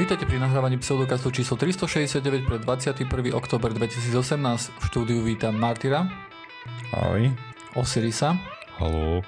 [0.00, 3.04] Vítajte pri nahrávaní pseudokastu číslo 369 pre 21.
[3.36, 4.16] október 2018.
[4.72, 6.08] V štúdiu vítam Martyra,
[6.96, 7.28] Ahoj.
[7.76, 8.32] Osirisa
[8.80, 9.20] Haló.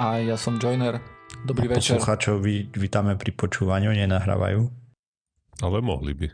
[0.00, 1.04] a ja som Joiner.
[1.44, 2.00] Dobrý večer.
[2.00, 4.72] Poslucháčov ví- vítame pri počúvaniu, nenahrávajú.
[5.60, 6.26] Ale mohli by.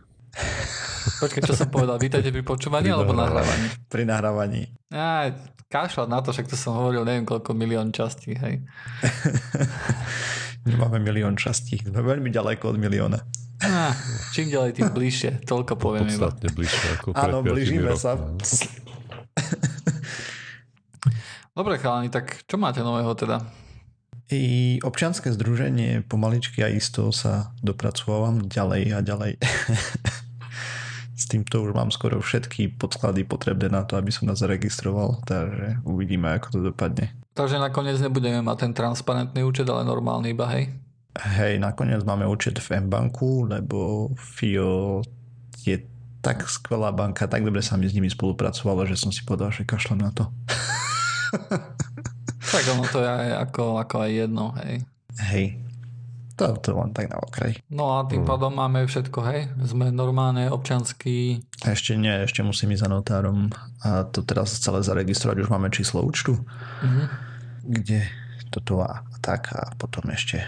[1.19, 1.99] Počkaj, čo som povedal?
[1.99, 3.67] Vítajte pri počúvaní Pri alebo nahrávaní.
[3.67, 3.91] nahrávaní?
[3.91, 4.63] Pri nahrávaní.
[4.95, 5.35] Á,
[5.67, 8.63] kašľať na to, však to som hovoril neviem koľko milión častí, hej.
[10.65, 11.77] Nemáme milión častí.
[11.85, 13.21] Sme veľmi ďaleko od milióna.
[13.65, 13.93] Á,
[14.33, 15.45] čím ďalej, tým bližšie.
[15.45, 16.29] Toľko poviem iba.
[16.29, 18.17] Podstatne bližšie ako pred Áno, blížime sa.
[18.17, 18.37] no.
[21.55, 23.45] Dobre chalani, tak čo máte nového teda?
[24.33, 29.33] I občianske združenie pomaličky a isto sa dopracovávam ďalej a ďalej.
[31.15, 35.79] S týmto už mám skoro všetky podklady potrebné na to, aby som nás zaregistroval, takže
[35.87, 37.15] uvidíme, ako to dopadne.
[37.39, 40.75] Takže nakoniec nebudeme mať ten transparentný účet, ale normálny iba, hej?
[41.15, 45.07] Hej, nakoniec máme účet v M-banku, lebo FIO
[45.63, 45.79] je
[46.19, 49.63] tak skvelá banka, tak dobre sa mi s nimi spolupracovalo, že som si povedal, že
[49.63, 50.27] kašlem na to.
[52.55, 54.83] Tak ono to je ako, ako aj jedno, hej.
[55.31, 55.47] Hej,
[56.35, 57.55] to, to len tak na okraj.
[57.69, 59.41] No a tým pádom máme všetko, hej?
[59.63, 61.39] Sme normálne občanský...
[61.61, 63.49] Ešte nie, ešte musím ísť za notárom
[63.81, 66.39] a to teraz celé zaregistrovať, už máme číslo účtu,
[66.83, 67.03] Mhm.
[67.65, 67.99] kde
[68.51, 70.43] toto a tak a potom ešte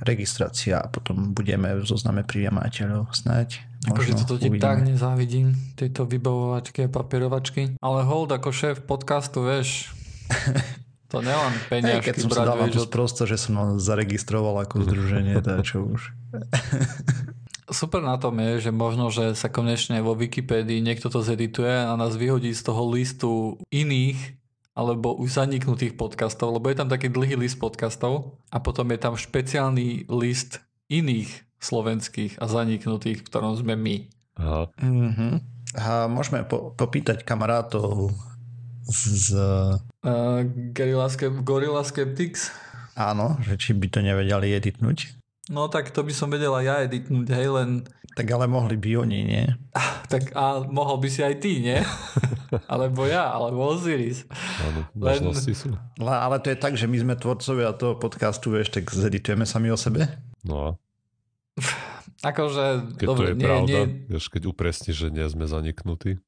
[0.00, 3.66] registrácia a potom budeme v zozname príjemateľov snáď.
[3.84, 4.62] Akože toto ti uvidíme.
[4.62, 7.78] tak nezávidím, tieto vybavovačky a papierovačky.
[7.78, 9.90] Ale hold, ako šéf podcastu, vieš,
[11.08, 14.80] to nielen Hej, peniažky keď som sa dal na vieš, to že som zaregistroval ako
[14.86, 16.12] združenie, to čo už.
[17.68, 21.92] Super na tom je, že možno, že sa konečne vo Wikipédii niekto to zedituje a
[22.00, 23.32] nás vyhodí z toho listu
[23.68, 24.38] iných
[24.72, 29.18] alebo už zaniknutých podcastov, lebo je tam taký dlhý list podcastov a potom je tam
[29.18, 33.96] špeciálny list iných slovenských a zaniknutých, v ktorom sme my.
[34.38, 34.70] Aha.
[34.78, 35.32] Mm-hmm.
[35.82, 38.14] A môžeme po, popýtať kamarátov
[38.88, 39.36] z.
[40.02, 40.40] Uh,
[40.72, 42.50] Gorilla, Skep- Gorilla Skeptics?
[42.98, 45.14] Áno, že či by to nevedeli editnúť.
[45.48, 47.68] No tak to by som vedela ja editnúť, hej, len
[48.18, 49.44] Tak ale mohli by oni, nie?
[50.12, 51.78] tak a mohol by si aj ty, nie?
[52.72, 54.24] alebo ja, alebo Osiris.
[54.64, 55.72] Áno, Len- sú.
[56.00, 59.70] Ale, ale to je tak, že my sme tvorcovia toho podcastu, vieš, tak zeditujeme sami
[59.72, 60.08] o sebe.
[60.42, 60.68] No a
[62.18, 66.18] Akože, keď dobre, to je nie, pravda, nie, vieš, keď upresní, že nie sme zaniknutí,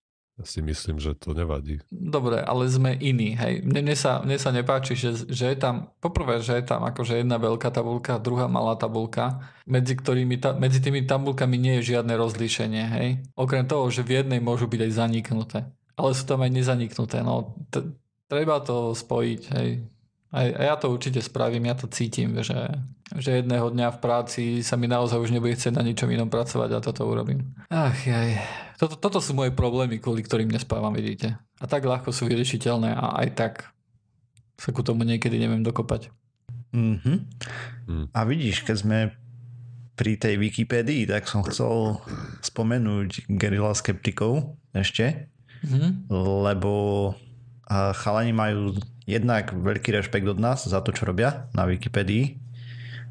[0.44, 1.80] si myslím, že to nevadí.
[1.90, 3.60] dobre, ale sme iní, hej.
[3.64, 7.20] Mne, mne, sa, mne sa nepáči, že, že je tam, poprvé, že je tam akože
[7.20, 12.14] jedna veľká tabulka, druhá malá tabulka, medzi, ktorými, ta, medzi tými tabulkami nie je žiadne
[12.16, 13.08] rozlíšenie, hej.
[13.36, 15.58] Okrem toho, že v jednej môžu byť aj zaniknuté,
[15.96, 17.94] ale sú tam aj nezaniknuté, no t-
[18.30, 19.70] treba to spojiť, hej.
[20.30, 22.70] A, ja to určite spravím, ja to cítim, že,
[23.18, 26.70] že jedného dňa v práci sa mi naozaj už nebude chcieť na ničom inom pracovať
[26.70, 27.50] a toto urobím.
[27.66, 28.38] Ach jaj.
[28.80, 31.36] Toto, toto sú moje problémy, kvôli ktorým nespávam, vidíte.
[31.60, 33.52] A tak ľahko sú vyriešiteľné a aj tak
[34.56, 36.08] sa ku tomu niekedy neviem dokopať.
[36.72, 37.16] Mm-hmm.
[37.92, 38.06] Hm.
[38.08, 38.98] A vidíš, keď sme
[40.00, 42.00] pri tej Wikipédii, tak som chcel
[42.40, 45.28] spomenúť Guerilla skeptikov ešte,
[45.60, 46.08] Mhm.
[46.40, 46.72] lebo
[47.70, 48.74] chalani majú
[49.04, 52.49] jednak veľký rešpekt od nás za to, čo robia na Wikipédii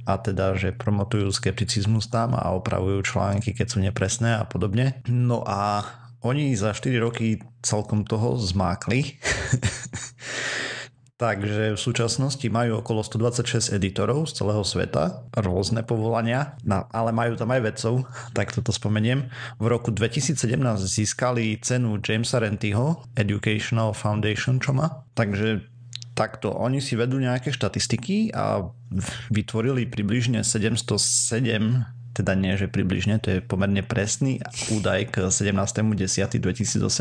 [0.10, 5.06] a teda, že promotujú skepticizmus tam a opravujú články, keď sú nepresné a podobne.
[5.06, 5.86] No a
[6.26, 9.06] oni za 4 roky celkom toho zmákli.
[11.20, 17.36] Takže v súčasnosti majú okolo 126 editorov z celého sveta, rôzne povolania, no, ale majú
[17.36, 17.94] tam aj vedcov,
[18.38, 19.28] tak toto spomeniem.
[19.60, 20.40] V roku 2017
[20.80, 25.04] získali cenu Jamesa Rentyho, Educational Foundation, čo má.
[25.12, 25.68] Takže
[26.16, 28.72] takto, oni si vedú nejaké štatistiky a
[29.30, 34.44] vytvorili približne 707 teda nie, že približne, to je pomerne presný
[34.76, 36.92] údaj k 17.10.2018.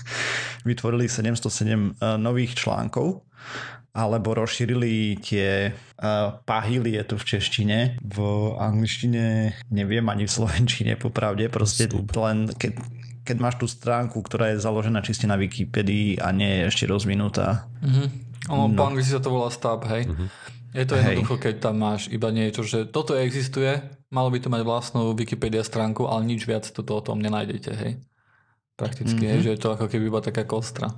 [0.70, 1.44] Vytvorili 707
[2.00, 3.26] eh, nových článkov
[3.96, 8.18] alebo rozšírili tie uh, pahily, je to v češtine, v
[8.60, 12.04] angličtine neviem ani v slovenčine popravde, proste Sub.
[12.20, 12.76] len keď,
[13.24, 17.72] keď máš tú stránku, ktorá je založená čiste na Wikipedii a nie je ešte rozvinutá.
[17.80, 18.04] Mhm.
[18.52, 18.76] Ono, No.
[18.76, 20.12] po anglicky sa to volá stub, hej.
[20.12, 20.26] Mhm.
[20.76, 21.16] Je to Hej.
[21.16, 25.64] jednoducho, keď tam máš iba niečo, že toto existuje, malo by to mať vlastnú Wikipedia
[25.64, 27.92] stránku, ale nič viac toto o tom nenájdete, hej.
[28.74, 29.30] Prakticky, Mhm.
[29.30, 30.92] hej, že je to ako keby iba taká kostra.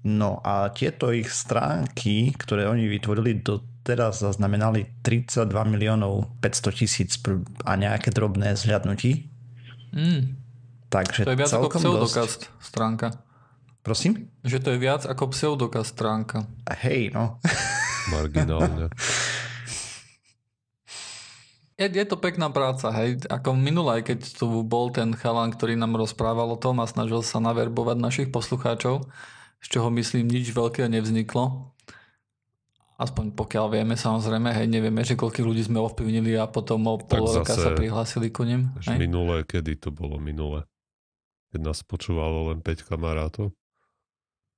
[0.00, 7.16] No a tieto ich stránky, ktoré oni vytvorili do teraz zaznamenali 32 miliónov 500 tisíc
[7.64, 9.26] a nejaké drobné zhľadnutí.
[9.90, 10.36] Mm,
[10.88, 12.60] Takže to je viac ako pseudokast dosť.
[12.60, 13.08] stránka.
[13.80, 14.28] Prosím?
[14.44, 16.44] Že to je viac ako pseudokast stránka.
[16.78, 17.40] Hej, no.
[18.12, 18.88] Marginálne.
[21.78, 23.22] Je, je to pekná práca, hej.
[23.30, 27.38] Ako minulé, keď tu bol ten chalan, ktorý nám rozprával o tom a snažil sa
[27.38, 29.06] naverbovať našich poslucháčov,
[29.62, 31.70] z čoho myslím nič veľkého nevzniklo.
[32.98, 37.30] Aspoň pokiaľ vieme, samozrejme, hej, nevieme, že koľkých ľudí sme ovplyvnili a potom o pol
[37.30, 38.74] roka sa prihlásili ku nim.
[38.82, 38.98] Hej?
[38.98, 40.66] Minulé, kedy to bolo minulé?
[41.54, 43.54] Keď nás počúvalo len 5 kamarátov?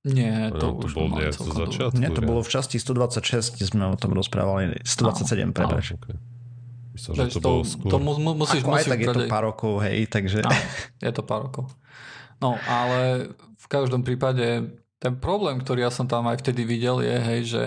[0.01, 2.01] Nie, to, no, už bol nejak zo začiatku.
[2.01, 4.81] Nie, to bolo v časti 126, kde sme o tom rozprávali.
[4.81, 5.93] 127, prepač.
[5.93, 6.17] Okay.
[6.97, 7.89] Myslím, že to, to bolo skôr.
[7.93, 10.41] To mu, musíš, Ako musíš aj tak je to pár rokov, hej, takže...
[10.41, 10.51] No,
[11.05, 11.69] je to pár rokov.
[12.41, 17.15] No, ale v každom prípade ten problém, ktorý ja som tam aj vtedy videl, je,
[17.21, 17.63] hej, že,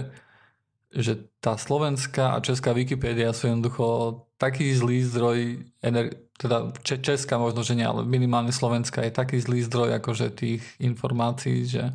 [0.90, 5.38] že tá slovenská a česká Wikipédia sú jednoducho taký zlý zdroj,
[5.86, 10.66] ener- teda česká možno, že nie, ale minimálne slovenská je taký zlý zdroj akože tých
[10.82, 11.94] informácií, že...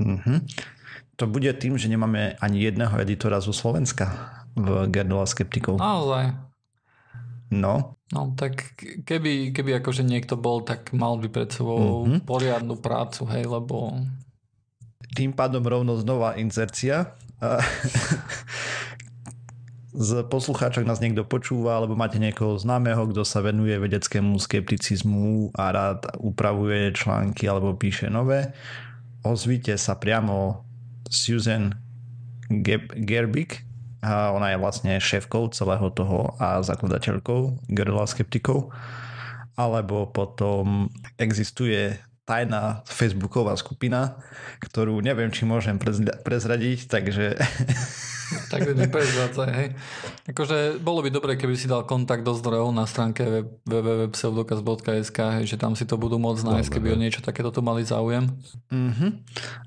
[0.00, 0.38] Mm-hmm.
[1.20, 4.10] To bude tým, že nemáme ani jedného editora zo Slovenska
[4.56, 5.80] v Gerdola skeptikov.
[5.80, 6.32] Naozaj.
[7.52, 8.00] No.
[8.12, 12.24] No tak keby, keby akože niekto bol, tak mal by pred sebou mm-hmm.
[12.24, 14.00] poriadnu prácu, hej, lebo...
[15.12, 17.12] Tým pádom rovno znova inzercia.
[19.92, 25.68] z poslucháčok nás niekto počúva, alebo máte niekoho známeho, kto sa venuje vedeckému skepticizmu a
[25.68, 28.56] rád upravuje články alebo píše nové,
[29.22, 30.66] ozvite sa priamo
[31.08, 31.74] Susan
[32.50, 33.64] Gerbik,
[34.02, 38.74] a ona je vlastne šéfkou celého toho a zakladateľkou Guerrilla Skeptikov.
[39.54, 40.90] Alebo potom
[41.22, 41.94] existuje
[42.26, 44.18] tajná facebooková skupina,
[44.58, 45.78] ktorú neviem, či môžem
[46.26, 47.38] prezradiť, takže...
[48.52, 49.68] Tak neprezradzaj, hej.
[50.28, 55.72] Akože bolo by dobre, keby si dal kontakt do zdrojov na stránke www.pseudokaz.sk, že tam
[55.78, 58.28] si to budú môcť nájsť, keby o niečo takéto tu mali záujem.
[58.72, 59.10] Uh-huh.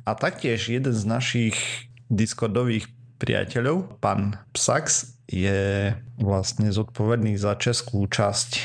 [0.05, 1.57] A taktiež jeden z našich
[2.05, 2.85] Discordových
[3.17, 5.89] priateľov, pán Psax, je
[6.21, 8.61] vlastne zodpovedný za českú časť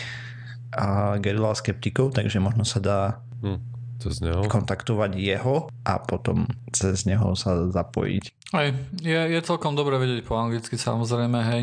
[0.77, 3.01] a Gerilla skeptikov, takže možno sa dá
[3.41, 3.59] hm,
[4.01, 4.49] cez neho.
[4.49, 8.25] kontaktovať jeho a potom cez neho sa zapojiť.
[8.57, 8.69] Hej,
[9.05, 11.63] je, je celkom dobre vedieť po anglicky samozrejme, hej.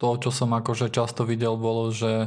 [0.00, 2.26] To, čo som akože často videl, bolo, že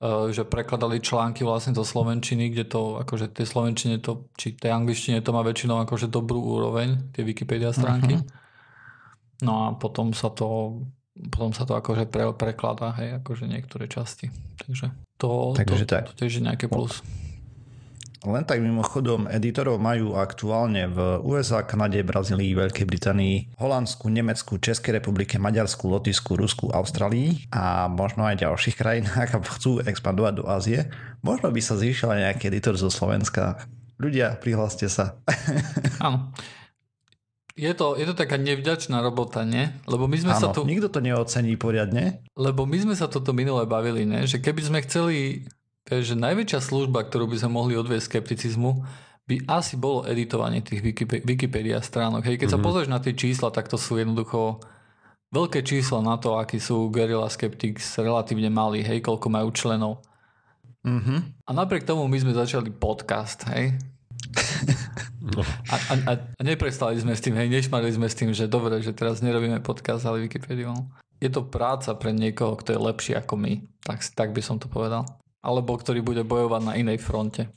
[0.00, 4.72] e, že prekladali články vlastne do slovenčiny, kde to, akože tej slovenčine to, či tej
[4.72, 8.16] angličtine to má väčšinou akože dobrú úroveň, tie Wikipedia stránky.
[8.16, 9.44] Uh-huh.
[9.44, 10.80] No a potom sa to
[11.12, 14.32] potom sa to akože pre, prekladá, hej, akože niektoré časti.
[14.56, 16.04] Takže to, Takže to, tak.
[16.08, 17.04] to tiež je nejaký plus.
[18.22, 25.02] Len tak mimochodom, editorov majú aktuálne v USA, Kanade, Brazílii, Veľkej Británii, Holandsku, Nemecku, Českej
[25.02, 30.86] republike, Maďarsku, Lotisku, Rusku, Austrálii a možno aj ďalších krajinách a chcú expandovať do Ázie.
[31.26, 33.58] Možno by sa zvýšil nejaký editor zo Slovenska.
[33.98, 35.18] Ľudia, prihláste sa.
[35.98, 36.30] Áno
[37.52, 39.68] je to, je to taká nevďačná robota, nie?
[39.84, 40.64] Lebo my sme Áno, sa tu...
[40.64, 42.24] nikto to neocení poriadne.
[42.32, 44.24] Lebo my sme sa toto minule bavili, ne?
[44.24, 45.44] Že keby sme chceli...
[46.00, 48.80] Že najväčšia služba, ktorú by sme mohli odviesť skepticizmu,
[49.28, 50.80] by asi bolo editovanie tých
[51.24, 52.24] Wikipedia stránok.
[52.24, 52.56] Hej, keď mm-hmm.
[52.56, 52.64] sa mhm.
[52.64, 54.64] pozrieš na tie čísla, tak to sú jednoducho
[55.32, 60.04] veľké čísla na to, akí sú Guerrilla Skeptics relatívne malí, hej, koľko majú členov.
[60.84, 61.46] Mm-hmm.
[61.46, 63.76] A napriek tomu my sme začali podcast, hej.
[65.22, 65.46] No.
[65.70, 68.90] A, a, a neprestali sme s tým, hej, nešmarili sme s tým, že dobre, že
[68.90, 70.74] teraz nerobíme podcast, ale Wikipédiu.
[71.22, 74.66] Je to práca pre niekoho, kto je lepší ako my, tak, tak by som to
[74.66, 75.06] povedal.
[75.42, 77.50] Alebo ktorý bude bojovať na inej fronte.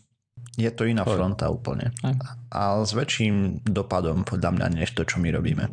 [0.58, 1.96] Je to iná fronta úplne.
[2.02, 2.16] Aj.
[2.52, 5.70] A s väčším dopadom podľa mňa, než to, čo my robíme.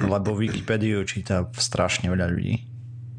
[0.00, 2.66] Lebo Wikipédiu číta strašne veľa ľudí.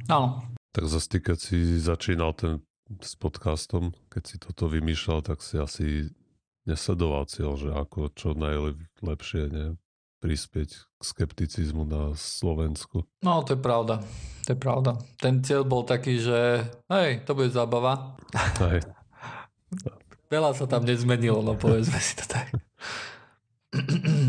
[0.10, 0.44] Áno.
[0.72, 2.62] Tak zase keď si začínal ten
[3.00, 6.12] s podcastom, keď si toto vymýšľal, tak si asi
[6.68, 9.66] nesledoval cieľ, že ako čo najlepšie ne,
[10.22, 13.10] prispieť k skepticizmu na Slovensku.
[13.26, 14.06] No, to je pravda.
[14.46, 15.02] To je pravda.
[15.18, 16.62] Ten cieľ bol taký, že
[16.94, 18.16] hej, to bude zábava.
[18.62, 18.86] Hej.
[20.32, 22.54] Veľa sa tam nezmenilo, no povedzme si to tak.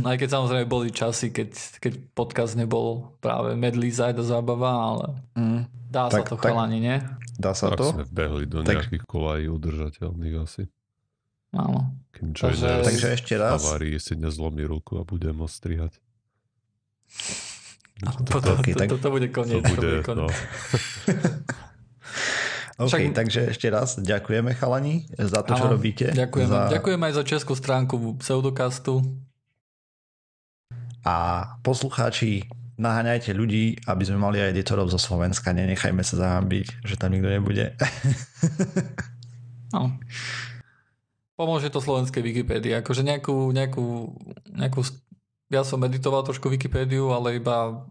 [0.08, 1.50] Aj keď samozrejme boli časy, keď,
[1.82, 6.78] keď podcast nebol práve medlý zajda zábava, ale mm, dá tak, sa to tak, chalani,
[6.78, 6.96] nie?
[7.38, 7.86] Dá sa tak to?
[7.90, 8.86] sme vbehli do tak.
[8.86, 10.70] nejakých kolají udržateľných asi.
[11.52, 11.92] Áno.
[12.16, 13.60] Kým čo takže, takže ešte raz.
[13.60, 15.96] Havárii si nezlomí ruku a budem ho strihať.
[18.02, 18.88] To, to, okay, tak...
[18.90, 19.62] to, to, to bude koniec.
[19.62, 20.32] To bude, to bude koniec.
[20.32, 20.36] No.
[22.82, 23.14] OK, Však...
[23.14, 26.06] takže ešte raz ďakujeme chalani za to, čo Aha, robíte.
[26.10, 26.50] Ďakujeme.
[26.50, 26.60] Za...
[26.72, 29.04] Ďakujeme aj za českú stránku Pseudokastu.
[31.04, 32.48] A poslucháči,
[32.80, 35.54] naháňajte ľudí, aby sme mali aj editorov zo Slovenska.
[35.54, 37.76] Nenechajme sa zahambiť, že tam nikto nebude.
[39.76, 39.94] no
[41.36, 42.78] pomôže to slovenskej Wikipédii.
[42.80, 44.14] Akože nejakú, nejakú,
[44.52, 44.80] nejakú
[45.52, 47.84] ja som editoval trošku Wikipédiu, ale iba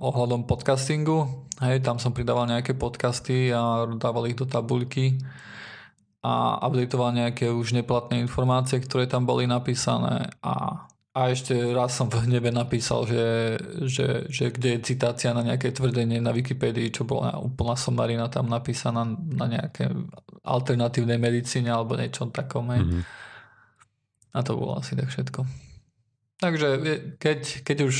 [0.00, 1.48] ohľadom podcastingu.
[1.60, 5.20] Hej, tam som pridával nejaké podcasty a dával ich do tabuľky
[6.24, 10.87] a updateoval nejaké už neplatné informácie, ktoré tam boli napísané a
[11.18, 13.58] a ešte raz som v nebe napísal, že,
[13.90, 18.46] že, že kde je citácia na nejaké tvrdenie na Wikipédii, čo bola úplná somarina tam
[18.46, 19.02] napísaná
[19.34, 19.90] na nejaké
[20.46, 22.70] alternatívnej medicíne alebo niečo takom.
[22.70, 23.02] Mm-hmm.
[24.30, 25.67] A to bolo asi tak všetko.
[26.38, 26.68] Takže
[27.18, 27.96] keď, keď už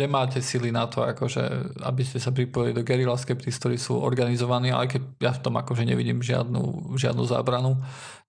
[0.00, 4.72] nemáte sily na to, akože, aby ste sa pripojili do Guerrilla Skeptics, ktorí sú organizovaní,
[4.72, 7.76] ale keď ja v tom akože nevidím žiadnu, žiadnu zábranu,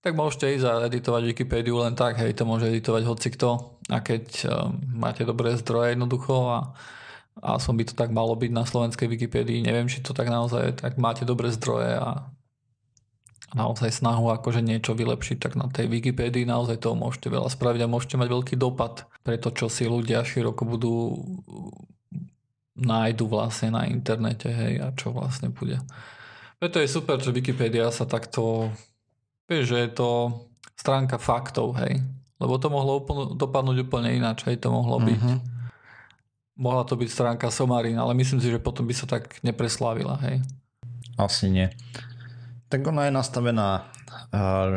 [0.04, 3.80] tak môžete ísť a editovať Wikipédiu len tak, hej, to môže editovať hocikto.
[3.88, 6.76] A keď um, máte dobré zdroje jednoducho a,
[7.40, 10.60] a som by to tak malo byť na slovenskej Wikipédii, neviem, či to tak naozaj
[10.60, 12.28] je, tak máte dobré zdroje a
[13.54, 17.90] naozaj snahu akože niečo vylepšiť, tak na tej Wikipédii naozaj toho môžete veľa spraviť a
[17.90, 21.22] môžete mať veľký dopad pre to, čo si ľudia široko budú
[22.74, 25.78] nájdu vlastne na internete, hej, a čo vlastne bude.
[26.58, 28.74] Preto je super, že Wikipedia sa takto,
[29.46, 30.08] vieš, že je to
[30.74, 32.02] stránka faktov, hej,
[32.42, 35.38] lebo to mohlo úplne, dopadnúť úplne ináč, hej, to mohlo byť uh-huh.
[36.58, 40.42] mohla to byť stránka Somarín, ale myslím si, že potom by sa tak nepreslávila, hej.
[41.14, 41.70] Asi nie
[42.74, 43.86] tak ona je nastavená,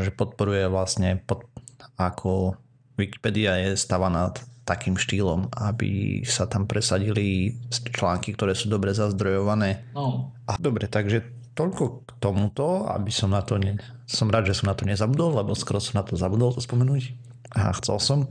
[0.06, 1.50] že podporuje vlastne pod,
[1.98, 2.54] ako
[2.94, 4.30] Wikipedia je stavaná
[4.70, 9.90] takým štýlom, aby sa tam presadili články, ktoré sú dobre zazdrojované.
[9.98, 10.30] No.
[10.46, 11.26] A dobre, takže
[11.58, 13.82] toľko k tomuto, aby som na to ne...
[14.06, 17.18] som rád, že som na to nezabudol, lebo skoro som na to zabudol to spomenúť.
[17.58, 18.30] A chcel som.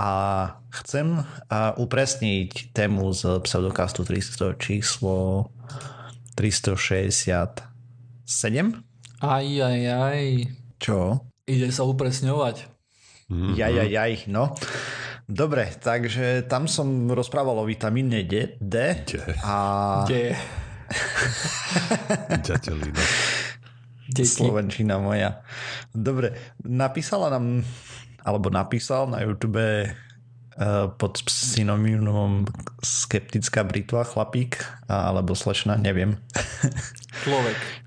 [0.00, 0.10] A
[0.72, 1.20] chcem
[1.52, 5.52] upresniť tému z pseudokastu 300 číslo
[6.32, 7.52] 367
[9.22, 10.20] aj, aj, aj.
[10.82, 11.22] Čo?
[11.46, 12.66] Ide sa upresňovať.
[13.30, 13.54] Mm-hmm.
[13.54, 14.50] Jaj, jaj, jaj, no.
[15.30, 18.58] Dobre, takže tam som rozprával o vitamíne D.
[18.58, 18.76] D
[19.46, 20.02] a...
[20.10, 20.34] D.
[22.50, 23.02] Ďatelina.
[24.12, 25.40] Slovenčina moja.
[25.94, 27.62] Dobre, napísala nám,
[28.26, 32.44] alebo napísal na YouTube uh, pod synonymom
[32.82, 34.60] skeptická britva chlapík,
[34.90, 36.18] alebo slečna, neviem.
[37.24, 37.81] Človek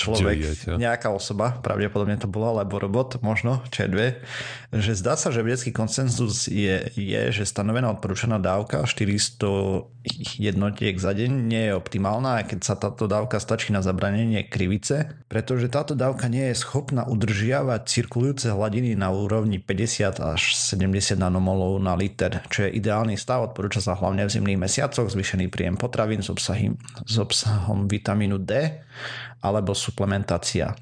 [0.00, 0.36] človek,
[0.80, 4.24] nejaká osoba, pravdepodobne to bola, alebo robot, možno, ČD,
[4.72, 9.99] že zdá sa, že vedecký konsenzus je, je, že stanovená odporúčaná dávka 400
[10.48, 15.68] jednotiek za deň nie je optimálna, keď sa táto dávka stačí na zabranenie krivice, pretože
[15.68, 21.92] táto dávka nie je schopná udržiavať cirkulujúce hladiny na úrovni 50 až 70 nanomolov na
[21.96, 26.32] liter, čo je ideálny stav, odporúča sa hlavne v zimných mesiacoch, zvýšený príjem potravín s,
[26.32, 28.80] obsahom, s obsahom vitamínu D
[29.44, 30.76] alebo suplementácia.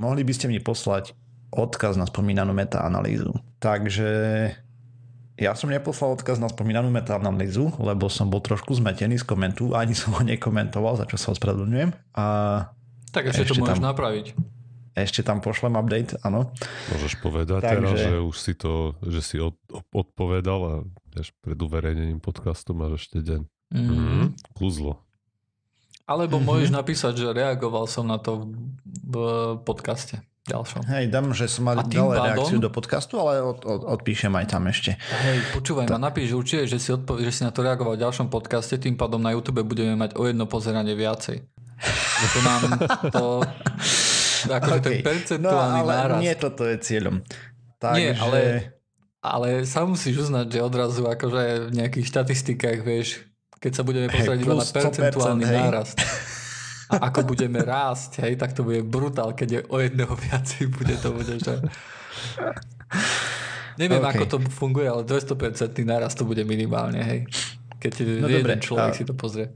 [0.00, 1.14] Mohli by ste mi poslať
[1.52, 3.36] odkaz na spomínanú metaanalýzu.
[3.60, 4.08] Takže
[5.42, 9.82] ja som neposlal odkaz na spomínanú metaanalýzu, lebo som bol trošku zmetený z komentu a
[9.82, 11.90] ani som ho nekomentoval, za čo sa ospravedlňujem.
[12.14, 12.24] A
[13.10, 14.26] tak ešte, ešte to môžeš tam, napraviť.
[14.92, 16.52] Ešte tam pošlem update, áno.
[16.94, 17.74] Môžeš povedať Takže...
[17.74, 18.72] teraz, že už si to,
[19.02, 19.56] že si od,
[19.92, 20.74] odpovedal a
[21.12, 23.40] vieš, pred uverejnením podcastu máš ešte deň.
[23.72, 23.88] Mm.
[23.88, 25.00] Mm, kúzlo.
[26.04, 26.48] Alebo mm-hmm.
[26.48, 28.52] môžeš napísať, že reagoval som na to
[28.84, 29.16] v
[29.64, 30.82] podcaste ďalšom.
[30.90, 32.26] Hej, dám, že som mal dal pádom...
[32.26, 34.98] reakciu do podcastu, ale od, od, odpíšem aj tam ešte.
[34.98, 35.94] Hej, počúvaj to...
[35.94, 38.98] ma, napíš určite, že si, odpovie, že si na to reagoval v ďalšom podcaste, tým
[38.98, 41.46] pádom na YouTube budeme mať o jedno pozeranie viacej.
[42.22, 42.60] To nám
[43.14, 43.26] to...
[44.42, 44.82] Akože okay.
[44.82, 46.18] ten percentuálny no, ale náraz.
[46.18, 47.22] nie toto je cieľom.
[47.78, 47.94] Takže...
[47.94, 48.40] Nie, ale,
[49.22, 53.22] ale sa musíš uznať, že odrazu akože v nejakých štatistikách, vieš,
[53.62, 55.62] keď sa budeme pozerať hey, iba na percentuálny hej.
[56.92, 60.94] A ako budeme rásť, hej, tak to bude brutál, keď je o jedného viacej, bude
[61.00, 61.54] to bude, že...
[63.80, 64.20] Neviem, okay.
[64.20, 67.20] ako to funguje, ale 200% nárast to bude minimálne, hej.
[67.80, 68.96] Keď no jeden dobre, človek a...
[68.96, 69.48] si to pozrie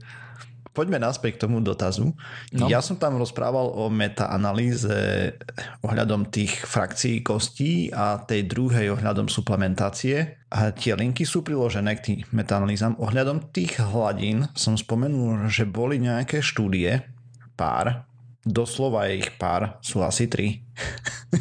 [0.77, 2.13] poďme naspäť k tomu dotazu.
[2.53, 2.69] No.
[2.69, 5.33] Ja som tam rozprával o metaanalýze
[5.81, 10.37] ohľadom tých frakcií kostí a tej druhej ohľadom suplementácie.
[10.53, 12.93] A tie linky sú priložené k tým metaanalýzam.
[13.01, 17.16] Ohľadom tých hladín som spomenul, že boli nejaké štúdie,
[17.57, 18.05] pár,
[18.45, 20.61] doslova je ich pár, sú asi tri,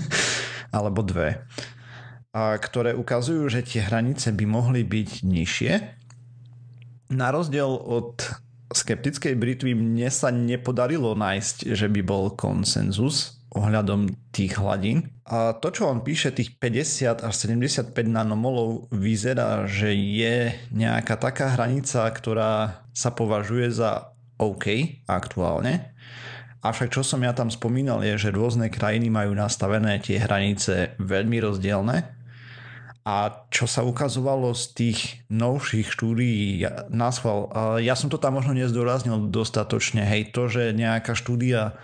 [0.76, 1.44] alebo dve,
[2.32, 5.72] a ktoré ukazujú, že tie hranice by mohli byť nižšie,
[7.12, 8.18] na rozdiel od
[8.74, 15.08] skeptickej Britvy mne sa nepodarilo nájsť, že by bol konsenzus ohľadom tých hladín.
[15.24, 21.56] A to, čo on píše, tých 50 až 75 nanomolov, vyzerá, že je nejaká taká
[21.56, 25.95] hranica, ktorá sa považuje za OK aktuálne.
[26.64, 31.40] Avšak čo som ja tam spomínal je, že rôzne krajiny majú nastavené tie hranice veľmi
[31.40, 32.16] rozdielne
[33.06, 37.46] A čo sa ukazovalo z tých novších štúdií na schvál,
[37.78, 41.78] ja som to tam možno nezdôraznil dostatočne, hej, to, že nejaká štúdia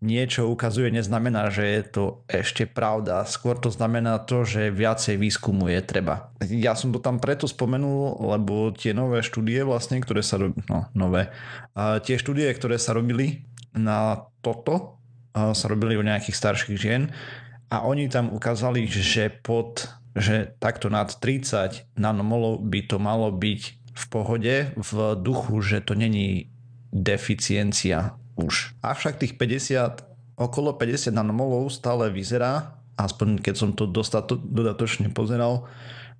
[0.00, 3.28] niečo ukazuje, neznamená, že je to ešte pravda.
[3.28, 6.32] Skôr to znamená to, že viacej výskumu je treba.
[6.48, 11.32] Ja som to tam preto spomenul, lebo tie nové štúdie vlastne, ktoré sa no nové,
[11.76, 13.44] tie štúdie, ktoré sa robili
[13.76, 14.98] na toto,
[15.36, 17.12] sa robili u nejakých starších žien
[17.68, 23.60] a oni tam ukázali, že pod že takto nad 30 nanomolov by to malo byť
[23.92, 26.48] v pohode, v duchu, že to není
[26.88, 28.72] deficiencia už.
[28.80, 35.68] Avšak tých 50, okolo 50 nanomolov stále vyzerá, aspoň keď som to dostato, dodatočne pozeral,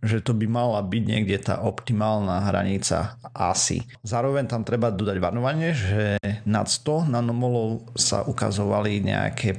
[0.02, 3.84] že to by mala byť niekde tá optimálna hranica asi.
[4.04, 9.56] Zároveň tam treba dodať varovanie, že nad 100 nanomolov sa ukazovali nejaké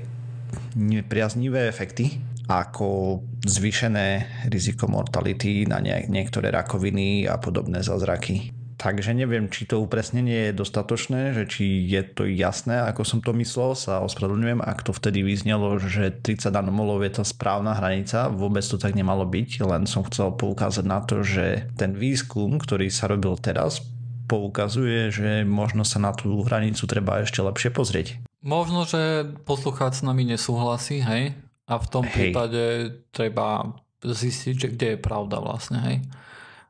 [0.78, 4.08] nepriaznivé efekty, ako zvýšené
[4.48, 8.57] riziko mortality na niektoré rakoviny a podobné zázraky.
[8.78, 13.34] Takže neviem, či to upresnenie je dostatočné, že či je to jasné, ako som to
[13.34, 18.62] myslel, sa ospravedlňujem, ak to vtedy vyznelo, že 30 nanomolov je tá správna hranica, vôbec
[18.62, 23.10] to tak nemalo byť, len som chcel poukázať na to, že ten výskum, ktorý sa
[23.10, 23.82] robil teraz,
[24.30, 28.22] poukazuje, že možno sa na tú hranicu treba ešte lepšie pozrieť.
[28.46, 31.34] Možno, že poslucháč s nami nesúhlasí, hej?
[31.66, 32.14] A v tom hej.
[32.14, 33.74] prípade treba
[34.06, 35.98] zistiť, že kde je pravda vlastne, hej?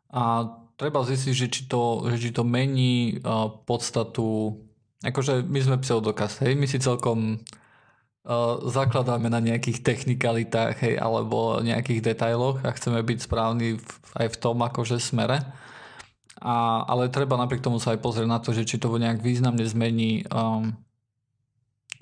[0.08, 0.48] A
[0.78, 4.62] treba zistiť, že či to, že či to mení uh, podstatu,
[5.02, 11.60] akože my sme pseudokaz, hej, my si celkom uh, zakladáme na nejakých technikalitách, hej, alebo
[11.66, 13.90] nejakých detailoch a chceme byť správni v,
[14.22, 15.42] aj v tom akože smere.
[16.38, 19.66] A, ale treba napriek tomu sa aj pozrieť na to, že či to nejak významne
[19.66, 20.78] zmení um,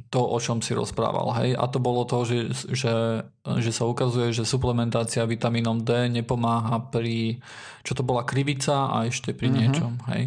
[0.09, 1.31] to, o čom si rozprával.
[1.43, 1.49] Hej?
[1.59, 7.39] A to bolo to, že, že, že sa ukazuje, že suplementácia vitamínom D nepomáha pri,
[7.83, 9.59] čo to bola krivica a ešte pri mm-hmm.
[9.59, 9.91] niečom.
[10.11, 10.23] Hej?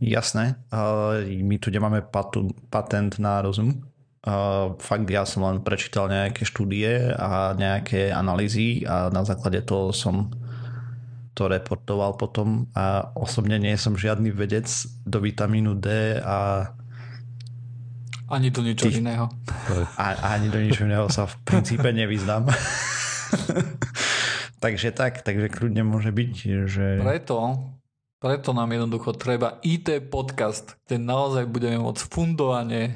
[0.00, 0.56] Jasné.
[0.72, 3.84] Uh, my tu nemáme patu, patent na rozum.
[4.20, 9.96] Uh, fakt ja som len prečítal nejaké štúdie a nejaké analýzy a na základe toho
[9.96, 10.28] som
[11.32, 14.68] to reportoval potom a osobne nie som žiadny vedec
[15.08, 16.68] do vitamínu D a
[18.30, 19.26] ani do ničoho Ty, iného.
[19.98, 22.46] A, ani do ničoho iného sa v princípe nevyznám.
[24.64, 26.32] takže tak, takže kľudne môže byť,
[26.70, 26.86] že...
[27.02, 27.58] Preto,
[28.22, 32.94] preto nám jednoducho treba IT podcast, kde naozaj budeme môcť fundovane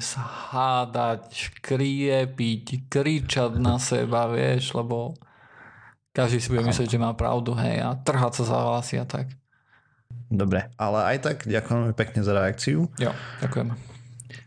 [0.55, 5.19] hádať, kriepiť, kričať na seba, vieš, lebo
[6.15, 9.35] každý si bude myslieť, že má pravdu, hej, a trhať sa za vlasy a tak.
[10.31, 12.87] Dobre, ale aj tak ďakujeme pekne za reakciu.
[12.95, 13.11] Jo,
[13.43, 13.94] ďakujeme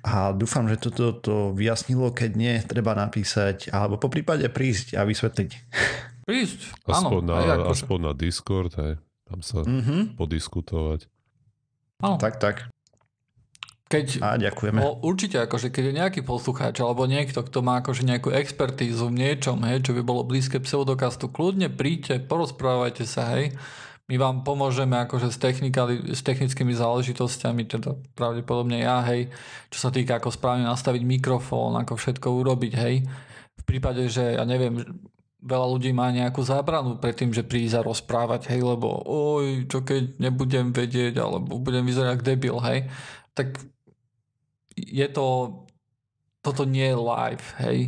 [0.03, 5.03] a dúfam, že toto to vyjasnilo, keď nie, treba napísať, alebo po prípade prísť a
[5.03, 5.51] vysvetliť.
[6.29, 7.29] Prísť, aspoň áno.
[7.29, 7.73] Na, akože.
[7.73, 8.95] aspoň na Discord, aj,
[9.27, 10.15] tam sa mm-hmm.
[10.21, 11.01] podiskutovať.
[12.05, 12.17] Áno.
[12.21, 12.57] Tak, tak.
[13.89, 14.85] Keď, a ďakujeme.
[14.85, 19.25] O, určite, akože keď je nejaký poslucháč alebo niekto, kto má akože nejakú expertízu v
[19.25, 23.57] niečom, hej, čo by bolo blízke pseudokastu, kľudne príďte, porozprávajte sa, hej
[24.09, 25.37] my vám pomôžeme akože s,
[26.17, 29.29] s technickými záležitosťami, teda pravdepodobne ja, hej,
[29.69, 33.05] čo sa týka ako správne nastaviť mikrofón, ako všetko urobiť, hej.
[33.61, 34.81] V prípade, že ja neviem,
[35.45, 39.85] veľa ľudí má nejakú zábranu pred tým, že prísť a rozprávať, hej, lebo oj, čo
[39.85, 42.89] keď nebudem vedieť, alebo budem vyzerať ako debil, hej,
[43.37, 43.61] tak
[44.73, 45.53] je to,
[46.41, 47.79] toto nie je live, hej,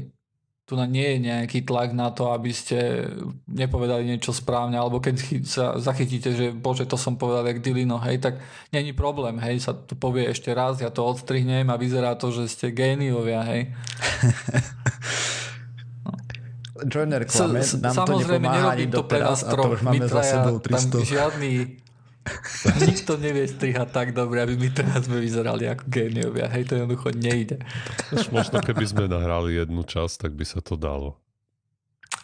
[0.71, 3.11] tu na nie je nejaký tlak na to, aby ste
[3.51, 8.23] nepovedali niečo správne, alebo keď sa zachytíte, že bože, to som povedal jak Dilino, hej,
[8.23, 8.39] tak
[8.71, 12.47] není problém, hej, sa to povie ešte raz, ja to odstrihnem a vyzerá to, že
[12.47, 13.63] ste géniovia, hej.
[16.01, 16.17] No.
[16.89, 21.05] Joiner klame, nám to nepomáha ani doteraz a to už máme za sebou 300.
[21.05, 21.77] žiadny
[22.89, 26.53] Nikto nevie strihať tak dobre, aby my teraz sme vyzerali ako géniovia.
[26.53, 27.65] Hej, to jednoducho nejde.
[28.13, 31.17] Už možno keby sme nahrali jednu časť, tak by sa to dalo.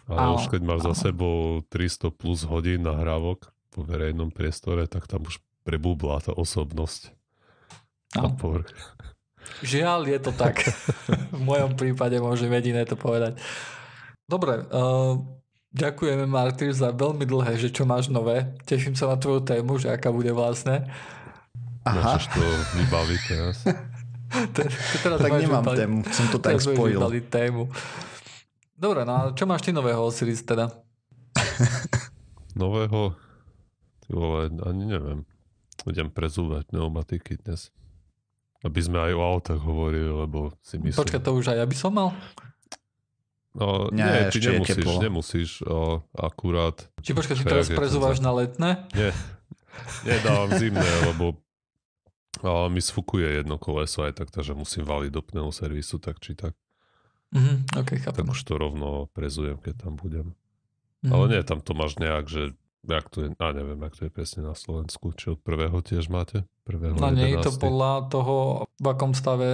[0.06, 0.88] Ale áno, už keď máš áno.
[0.92, 7.10] za sebou 300 plus hodín nahrávok po verejnom priestore, tak tam už prebúbla tá osobnosť.
[9.62, 10.62] Žiaľ, je to tak.
[11.36, 13.38] v mojom prípade môžem jediné to povedať.
[14.26, 15.22] Dobre, uh,
[15.74, 18.54] Ďakujeme Martyr za veľmi dlhé, že čo máš nové.
[18.64, 20.86] Teším sa na tvoju tému, že aká bude vlastne.
[21.86, 22.18] Aha.
[22.18, 22.42] Môžeš to
[22.82, 23.56] vybaviť teraz.
[25.04, 26.98] teraz tak nemám vybaviť, tému, som to tak spojil.
[27.30, 27.70] tému.
[28.76, 30.68] Dobre, no a čo máš ty nového Osiris teda?
[32.60, 33.16] nového?
[34.04, 35.24] Ty vole, ani neviem.
[35.86, 37.70] Idem prezúvať pneumatiky dnes.
[38.66, 40.98] Aby sme aj o autách hovorili, lebo si myslím...
[40.98, 42.10] Počkaj, to už aj ja by som mal?
[43.56, 45.00] No, nie, Nie, ty nemusíš, teplo.
[45.00, 48.84] nemusíš, o, akurát, Či počkaj, ty teraz je to prezúvaš na letné?
[48.92, 49.08] nie,
[50.04, 51.40] nedávam zimné, lebo
[52.38, 56.52] a mi sfukuje jedno koleso aj tak, takže musím valiť do pneuservisu, tak či tak.
[57.32, 58.22] Mhm, ok, chápem.
[58.22, 60.36] Tak už to rovno prezujem, keď tam budem.
[61.00, 61.10] Mhm.
[61.10, 62.52] Ale nie, tam to máš nejak, že
[62.84, 66.06] jak to je, a neviem, jak to je presne na Slovensku, či od prvého tiež
[66.06, 66.44] máte?
[66.62, 67.64] Prvého No nie je to 11.
[67.64, 68.34] podľa toho,
[68.74, 69.48] v akom stave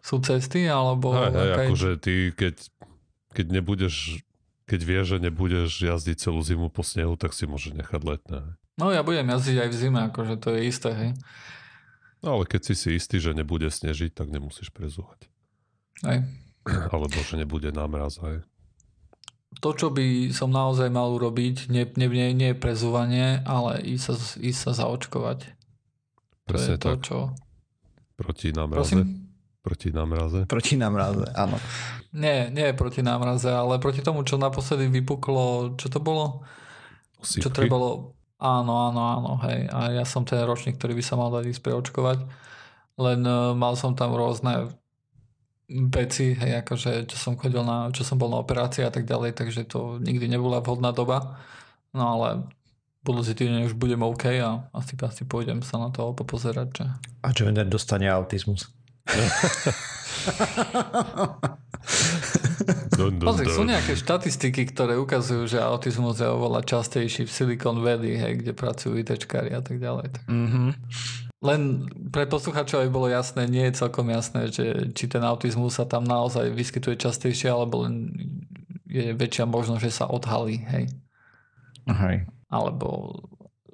[0.00, 1.12] sú cesty, alebo...
[1.12, 2.54] Hej, aká je- akože ty, keď,
[3.32, 4.24] keď nebudeš,
[4.68, 8.40] keď vieš, že nebudeš jazdiť celú zimu po snehu, tak si môžeš nechať letné.
[8.78, 11.10] No ja budem jazdiť aj v zime, akože to je isté, hej.
[12.22, 15.26] No ale keď si si istý, že nebude snežiť, tak nemusíš prezúhať.
[16.06, 16.26] hej.
[16.94, 18.42] Alebo že nebude námraz, hej.
[19.64, 24.04] To, čo by som naozaj mal urobiť, nie, nie, nie, nie je prezúvanie, ale ísť
[24.04, 24.14] sa,
[24.44, 25.38] ísť sa zaočkovať.
[25.48, 27.00] To Presne je to, tak.
[27.02, 27.16] čo...
[28.20, 28.92] Proti námraze.
[28.94, 29.27] Prosím?
[29.68, 30.48] Proti námraze.
[30.48, 31.60] Proti namraze, áno.
[32.16, 36.40] Nie, nie je proti námraze, ale proti tomu, čo naposledy vypuklo, čo to bolo?
[37.20, 37.52] Čo Osýpky.
[37.52, 38.16] trebalo...
[38.38, 39.66] Áno, áno, áno, hej.
[39.68, 42.18] A ja som ten ročník, ktorý by sa mal dať ísť preočkovať.
[42.96, 44.72] Len uh, mal som tam rôzne
[45.68, 49.36] veci, hej, akože čo som chodil na, čo som bol na operácii a tak ďalej,
[49.36, 51.36] takže to nikdy nebola vhodná doba.
[51.92, 52.48] No ale
[53.04, 56.84] budúci týždeň už budem OK a asi, asi pôjdem sa na to popozerať, že...
[57.20, 58.72] A čo dostane autizmus.
[62.98, 63.72] Dun, dun, Pozri, sú dun.
[63.72, 68.98] nejaké štatistiky, ktoré ukazujú, že autizmus je oveľa častejší v Silicon Valley, hej, kde pracujú
[68.98, 70.12] ITčkári a tak ďalej.
[70.12, 70.24] Tak.
[70.28, 70.74] Mhm.
[71.38, 75.86] Len pre posluchačov aj bolo jasné, nie je celkom jasné, že či ten autizmus sa
[75.86, 78.10] tam naozaj vyskytuje častejšie, alebo len
[78.90, 80.90] je väčšia možnosť, že sa odhalí, hej.
[81.86, 82.26] Hej.
[82.50, 83.22] Alebo,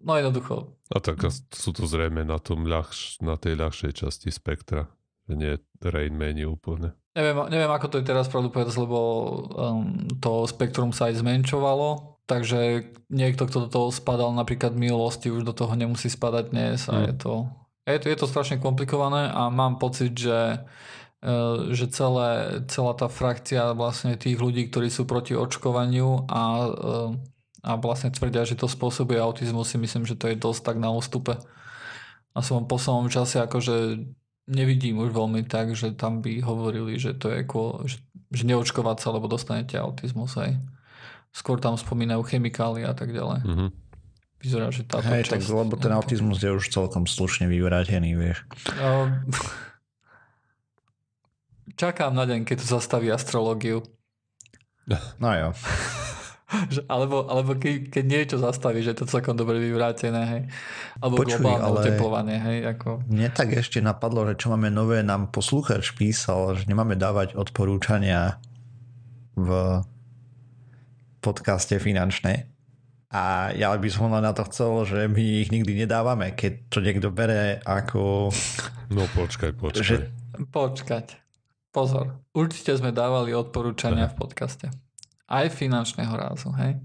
[0.05, 4.93] no jednoducho, A tak sú to zrejme na, tom ľahš, na tej ľahšej časti spektra.
[5.29, 6.93] Nie Rain Mani úplne.
[7.17, 8.99] neviem, neviem ako to je teraz pravdu povedať, lebo
[9.57, 15.33] um, to spektrum sa aj zmenšovalo, takže niekto, kto do toho spadal napríklad v minulosti,
[15.33, 17.07] už do toho nemusí spadať dnes a Mm.
[17.09, 17.33] je to,
[17.85, 20.65] je to, je to strašne komplikované a mám pocit, že
[21.25, 27.11] eh, že celé, celá tá frakcia vlastne tých ľudí, ktorí sú proti očkovaniu a, eh,
[27.65, 30.93] a vlastne tvrdia, že to spôsobuje autizmus, si myslím, že to je dosť tak na
[30.93, 31.41] ústupe.
[32.35, 34.05] A som v poslednom čase akože
[34.47, 37.99] nevidím už veľmi tak, že tam by hovorili, že to je kvôli, že,
[38.33, 40.57] že neočkovať sa, lebo dostanete autizmus aj.
[41.35, 43.41] Skôr tam spomínajú chemikálie a tak ďalej.
[43.45, 43.67] Mhm.
[44.45, 45.57] Vyzerá, že táto Hej, tak časť...
[45.57, 48.45] lebo ten autizmus je už celkom slušne vyvrátený, vieš.
[48.77, 49.25] Ehm,
[51.81, 53.81] Čakám na deň, keď tu zastaví astrológiu.
[55.17, 55.49] No jo.
[56.93, 60.43] Alebo alebo keď, keď niečo zastaví, že je to celkom dobre vyvrátené, hej.
[60.99, 62.59] Alebo Počuj, globálne ale- oteplovanie, hej.
[62.77, 62.89] Ako...
[63.07, 68.39] Mne tak ešte napadlo, že čo máme nové, nám poslúchač písal, že nemáme dávať odporúčania
[69.35, 69.81] v
[71.21, 72.51] podcaste finančné.
[73.15, 76.83] A ja by som len na to chcel, že my ich nikdy nedávame, keď to
[76.83, 78.35] niekto bere ako...
[78.91, 79.87] No počkaj, počkaj.
[79.87, 80.11] Že-
[80.51, 81.07] Počkať.
[81.71, 82.19] Pozor.
[82.35, 84.67] Určite sme dávali odporúčania v podcaste.
[85.29, 86.77] Aj finančného rázu, hej.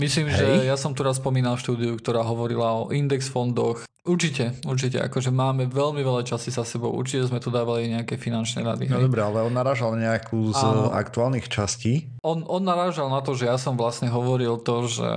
[0.00, 0.38] Myslím, Hej.
[0.40, 3.84] že ja som tu raz spomínal štúdiu, ktorá hovorila o index fondoch.
[4.00, 6.88] Určite, určite, akože máme veľmi veľa časy za sebou.
[6.88, 8.88] Určite sme tu dávali nejaké finančné rady.
[8.88, 9.04] No hej.
[9.12, 10.88] dobré, ale on naražal nejakú z Áno.
[10.88, 12.08] aktuálnych častí.
[12.24, 15.12] On, on narážal na to, že ja som vlastne hovoril to, že,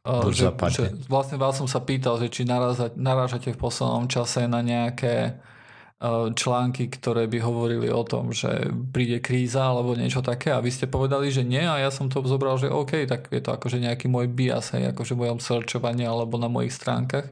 [0.00, 4.48] Buď že, že vlastne vás som sa pýtal, že či naráža, narážate v poslednom čase
[4.48, 5.36] na nejaké
[6.32, 10.88] články, ktoré by hovorili o tom, že príde kríza alebo niečo také a vy ste
[10.88, 14.08] povedali, že nie a ja som to zobral, že OK, tak je to akože nejaký
[14.08, 17.28] môj bias, hej, akože v mojom searchovaní alebo na mojich stránkach.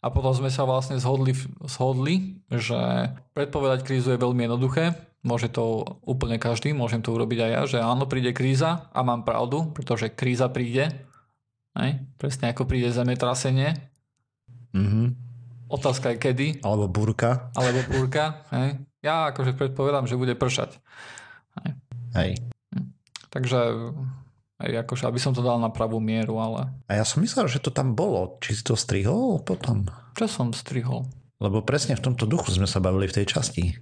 [0.00, 1.36] A potom sme sa vlastne zhodli,
[1.68, 4.96] zhodli, že predpovedať krízu je veľmi jednoduché.
[5.20, 9.28] Môže to úplne každý, môžem to urobiť aj ja, že áno, príde kríza a mám
[9.28, 10.88] pravdu, pretože kríza príde.
[11.76, 12.00] Hej?
[12.16, 13.95] Presne ako príde zemetrasenie.
[15.66, 17.50] Otázka je kedy, Alebo burka.
[17.52, 18.46] alebo búrka.
[18.50, 18.78] Hej?
[19.02, 20.78] Ja akože predpovedám, že bude pršať.
[22.14, 22.38] Hej.
[23.28, 23.58] Takže
[24.62, 27.58] hej, akože, aby som to dal na pravú mieru, ale A ja som myslel, že
[27.58, 28.38] to tam bolo.
[28.40, 29.84] Či si to strihol potom?
[30.16, 31.04] čo som strihol?
[31.36, 33.76] Lebo presne v tomto duchu sme sa bavili v tej časti.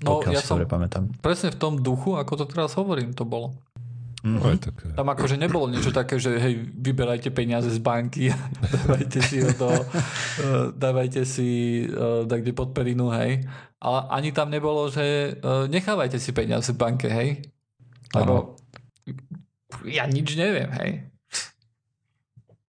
[0.00, 1.12] No, ja som pamätám.
[1.20, 3.52] presne v tom duchu, ako to teraz hovorím, to bolo.
[4.24, 4.40] Mhm.
[4.40, 4.88] Aj také.
[4.96, 8.40] Tam akože nebolo niečo také, že hej, vyberajte peniaze z banky a
[8.80, 11.48] dávajte si ho do, eh, dávajte si
[11.92, 13.44] uh, kde pod perinu, hej.
[13.84, 17.44] Ale ani tam nebolo, že uh, nechávajte si peniaze v banke, hej.
[18.16, 18.56] Lebo
[19.84, 21.04] ja nič neviem, hej.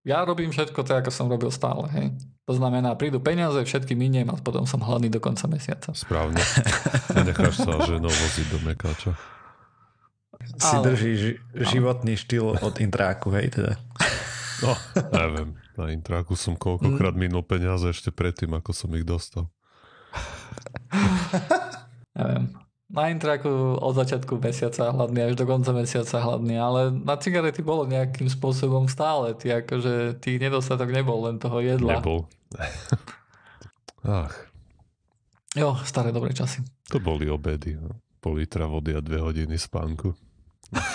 [0.03, 2.07] Ja robím všetko tak, ako som robil stále, hej.
[2.45, 5.95] To znamená, prídu peniaze, všetky miniem a potom som hladný do konca mesiaca.
[5.95, 6.37] Správne.
[7.25, 9.34] Necháš sa ženou voziť do mekáča.
[10.51, 13.73] Si Ale- drží ži- životný štýl od intráku, hej, teda.
[14.58, 14.71] No,
[15.12, 15.49] neviem.
[15.73, 17.21] Na intráku som koľkokrát Mm.
[17.21, 19.51] minul peniaze ešte predtým, ako som ich dostal.
[22.15, 22.45] Neviem.
[22.86, 27.84] Na intraku od začiatku mesiaca hladný až do konca mesiaca hladný, ale na cigarety bolo
[27.84, 29.34] nejakým spôsobom stále.
[29.34, 31.99] Ty akože tých nedostatok nebol, len toho jedla.
[31.99, 32.29] Nebol.
[34.05, 34.31] Ach,
[35.51, 36.60] Jo, staré dobré časy.
[36.86, 37.73] to boli obedy.
[37.73, 37.95] no.
[38.17, 40.15] Pol litra vody a dve hodiny spánku.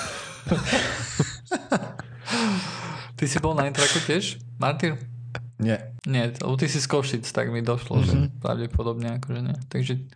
[3.20, 4.96] Ty si bol na intraku tiež, Martin?
[5.60, 5.92] Nie.
[6.08, 8.08] Nie, lebo ty si z Košic, tak mi došlo, mm-hmm.
[8.08, 9.56] že pravdepodobne akože nie.
[9.68, 10.08] Takže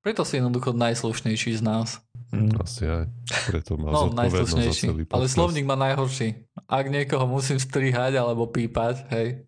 [0.00, 2.00] preto si jednoducho najslušnejší z nás.
[2.32, 2.56] Mm.
[2.56, 3.04] Asi aj.
[3.52, 4.86] Preto má No, zodpovednosť za najslušnejší.
[4.88, 6.48] celý Ale slovník má najhorší.
[6.64, 9.44] Ak niekoho musím strihať alebo pípať, hej,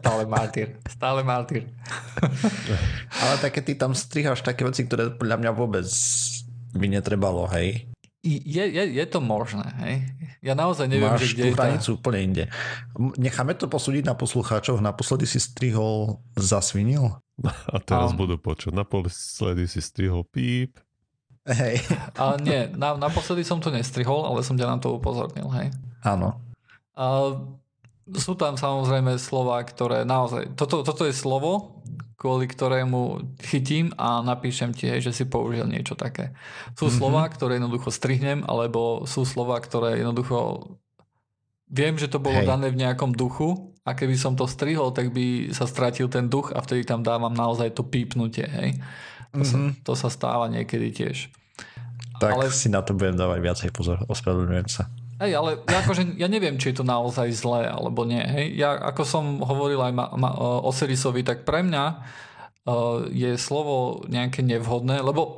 [0.00, 0.80] stále martyr.
[0.88, 1.68] Stále martyr.
[3.20, 5.86] Ale také ty tam striháš také veci, ktoré podľa mňa vôbec
[6.72, 7.84] by netrebalo, hej.
[8.28, 9.96] Je, je, je to možné, hej.
[10.44, 11.62] Ja naozaj neviem, Máš že kde tú je tá...
[11.64, 12.44] hranicu úplne inde.
[13.16, 14.78] Necháme to posúdiť na poslucháčov.
[14.84, 17.18] Naposledy si strihol zasvinil?
[17.72, 18.20] A teraz Áno.
[18.20, 18.70] budú počuť.
[18.76, 20.78] Naposledy si strihol píp.
[21.48, 21.80] Hej.
[22.20, 25.72] Ale nie, na, naposledy som to nestrihol, ale som ťa na to upozornil, hej.
[26.04, 26.36] Áno.
[26.92, 27.34] A
[28.16, 30.56] sú tam samozrejme slova, ktoré naozaj...
[30.56, 31.82] Toto, toto je slovo,
[32.18, 36.34] kvôli ktorému chytím a napíšem ti, že si použil niečo také.
[36.74, 36.98] Sú mm-hmm.
[36.98, 40.66] slova, ktoré jednoducho strihnem, alebo sú slova, ktoré jednoducho...
[41.68, 42.48] Viem, že to bolo Hej.
[42.48, 46.48] dané v nejakom duchu a keby som to strihol, tak by sa stratil ten duch
[46.56, 48.80] a vtedy tam dávam naozaj to pípnutie, hej.
[49.36, 49.70] To, sa, Mhm.
[49.84, 51.28] to sa stáva niekedy tiež.
[52.18, 52.48] Tak ale...
[52.48, 54.02] si na to budem dávať viacej pozor.
[54.08, 54.88] Ospravedlňujem sa.
[55.18, 58.22] Hej, ale ja, akože, ja neviem, či je to naozaj zlé, alebo nie.
[58.22, 58.46] Hej.
[58.54, 64.06] Ja, ako som hovoril aj ma, ma, o Osirisovi, tak pre mňa uh, je slovo
[64.06, 65.34] nejaké nevhodné, lebo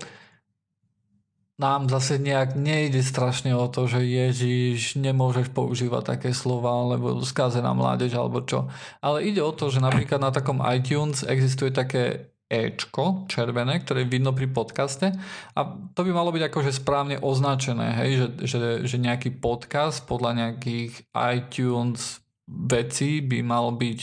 [1.61, 7.77] nám zase nejak nejde strašne o to, že Ježiš, nemôžeš používať také slova, lebo skazená
[7.77, 8.73] mládež, alebo čo.
[9.05, 14.11] Ale ide o to, že napríklad na takom iTunes existuje také Ečko červené, ktoré je
[14.11, 15.15] vidno pri podcaste
[15.55, 15.61] a
[15.95, 18.59] to by malo byť akože správne označené, hej, že, že,
[18.91, 22.19] že nejaký podcast podľa nejakých iTunes
[22.51, 24.01] vecí by mal byť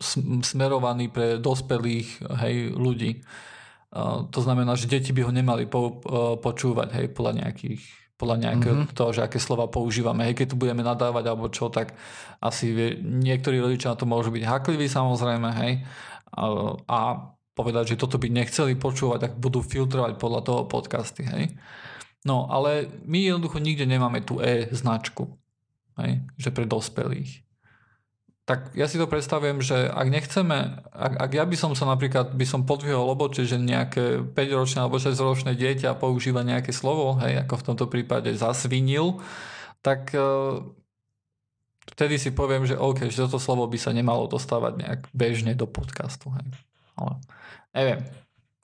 [0.00, 3.20] sm- smerovaný pre dospelých hej, ľudí.
[3.96, 7.84] Uh, to znamená, že deti by ho nemali po, uh, počúvať hej, podľa nejakých
[8.16, 8.96] podľa nejakého mm-hmm.
[8.96, 10.24] toho, že aké slova používame.
[10.24, 11.92] Hej, keď tu budeme nadávať alebo čo, tak
[12.40, 15.84] asi vie, niektorí rodičia na to môžu byť hakliví samozrejme, hej,
[16.36, 21.56] a, povedať, že toto by nechceli počúvať, tak budú filtrovať podľa toho podcasty, hej.
[22.28, 25.32] No, ale my jednoducho nikde nemáme tú E značku,
[25.96, 27.46] hej, že pre dospelých.
[28.46, 32.30] Tak ja si to predstavujem, že ak nechceme, ak, ak ja by som sa napríklad,
[32.30, 37.54] by som podvihol obočie, že nejaké 5-ročné alebo 6-ročné dieťa používa nejaké slovo, hej, ako
[37.58, 39.18] v tomto prípade zasvinil,
[39.82, 40.22] tak e,
[41.96, 45.64] vtedy si poviem, že OK, že toto slovo by sa nemalo dostávať nejak bežne do
[45.64, 46.28] podcastu.
[46.36, 46.46] Hej.
[47.00, 47.12] Ale
[47.72, 48.00] neviem.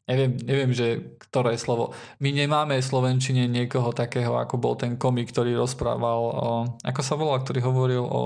[0.03, 1.95] Neviem, neviem, že ktoré slovo.
[2.19, 6.49] My nemáme v Slovenčine niekoho takého, ako bol ten komik, ktorý rozprával o,
[6.83, 8.23] ako sa volá, ktorý hovoril o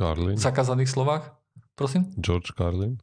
[0.00, 0.40] Carlin.
[0.40, 1.28] zakázaných slovách.
[1.76, 2.08] Prosím?
[2.16, 2.96] George Carlin.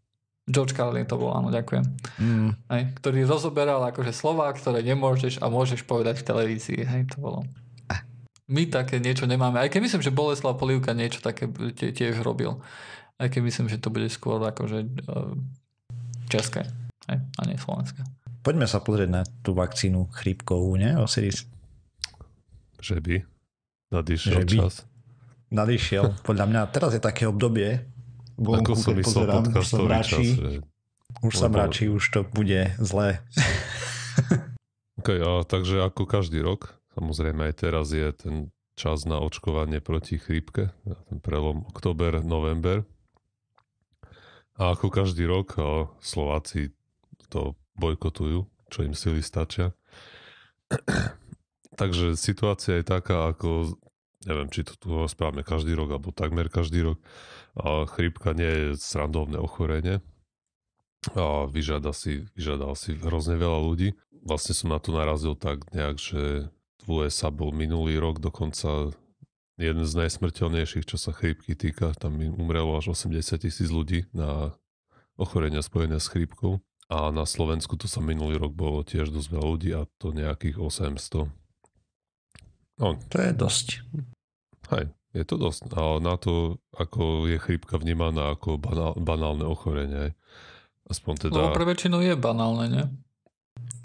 [0.49, 1.85] George Carlin to bol, áno, ďakujem.
[2.17, 2.49] Mm.
[2.73, 6.81] Hej, ktorý rozoberal akože slová, ktoré nemôžeš a môžeš povedať v televízii.
[6.81, 7.45] Hej, to bolo.
[8.51, 9.57] My také niečo nemáme.
[9.57, 12.59] Aj keď myslím, že Boleslav Polivka niečo také tie- tiež robil.
[13.15, 15.31] Aj keď myslím, že to bude skôr akože uh,
[16.27, 16.67] české.
[17.07, 18.03] A nie slovenské.
[18.41, 21.47] Poďme sa pozrieť na tú vakcínu chrípkovú, ne, Osiris?
[22.81, 23.15] Že by
[23.89, 24.57] nadišiel Že by.
[24.59, 24.75] čas.
[25.47, 26.03] Nadišiel.
[26.27, 27.87] Podľa mňa teraz je také obdobie,
[28.35, 29.87] Ako vonku, som keď myslel pozerám, už sa podcastový čas.
[29.87, 30.49] mračí, Že...
[31.21, 33.09] už sa mračí, už to bude zlé.
[35.01, 38.35] Okay, a takže ako každý rok, samozrejme aj teraz je ten
[38.75, 42.87] čas na očkovanie proti chrípke, ten prelom október, november.
[44.57, 45.57] A ako každý rok
[46.03, 46.73] Slováci
[47.31, 49.73] to bojkotujú, čo im sily stačia.
[51.81, 53.79] Takže situácia je taká, ako
[54.27, 56.97] neviem, či to tu rozprávame každý rok, alebo takmer každý rok.
[57.57, 59.99] A chrípka nie je srandovné ochorenie
[61.17, 63.97] a vyžiada si, vyžiada si hrozne veľa ľudí.
[64.21, 66.53] Vlastne som na to narazil tak nejak, že
[66.85, 68.93] v USA bol minulý rok dokonca
[69.61, 71.93] jeden z najsmrteľnejších, čo sa chrípky týka.
[71.93, 74.57] Tam umrelo až 80 tisíc ľudí na
[75.19, 76.57] ochorenia spojené s chrípkou.
[76.91, 80.59] A na Slovensku to sa minulý rok bolo tiež dosť veľa ľudí a to nejakých
[80.59, 81.29] 800.
[82.81, 83.67] No, To je dosť.
[84.73, 85.71] hej, je to dosť.
[85.71, 90.17] Ale na to, ako je chrípka vnímaná ako banál, banálne ochorenie.
[90.89, 91.37] Aspoň teda...
[91.37, 92.85] Lebo pre väčšinu je banálne, nie?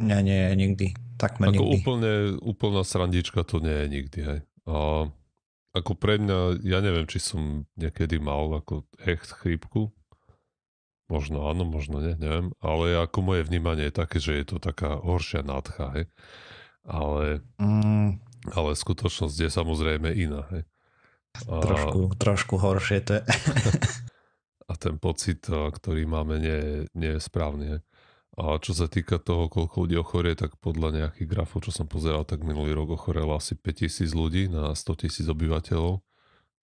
[0.03, 1.06] Nie, nie, nikdy.
[1.17, 1.75] Takmer Ako nikdy.
[1.81, 4.41] úplne, úplná srandička to nie je nikdy, hej.
[4.69, 5.09] A
[5.73, 9.93] ako pre mňa, ja neviem, či som niekedy mal ako echt chrípku.
[11.07, 12.51] Možno áno, možno nie, neviem.
[12.59, 16.07] Ale ako moje vnímanie je také, že je to taká horšia nádcha, hej.
[16.83, 18.19] Ale, Mm,
[18.51, 20.65] ale skutočnosť je samozrejme iná, hej.
[21.47, 23.23] A, trošku, trošku horšie to je.
[24.71, 27.81] a ten pocit, ktorý máme, nie, nie je správny, hej.
[28.37, 32.29] A čo sa týka toho, koľko ľudí ochorie, tak podľa nejakých grafov, čo som pozeral,
[32.29, 36.05] tak minulý rok ochorelo asi 5000 ľudí na 100 tisíc obyvateľov,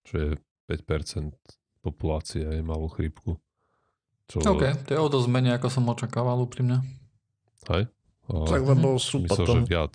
[0.05, 0.29] čo je
[0.69, 1.33] 5%
[1.81, 3.41] populácie, je malú chrípku.
[4.29, 6.85] Čo, OK, to je o dosť menej, ako som očakával úprimne.
[7.67, 7.89] Hej?
[8.29, 9.93] A Tak lebo sú myslel, že potom, viac.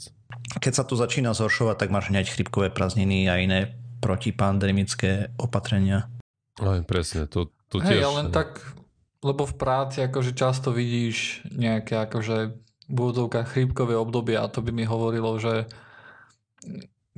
[0.61, 3.73] keď sa to začína zhoršovať, tak máš hneď chrypkové prázdniny a iné
[4.05, 6.13] protipandemické opatrenia.
[6.59, 8.03] Aj, presne, to, to Hej, tiež.
[8.05, 8.61] ale len tak,
[9.19, 12.37] lebo v práci akože často vidíš nejaké akože
[12.89, 15.69] v úvodzovkách chrípkové obdobia a to by mi hovorilo, že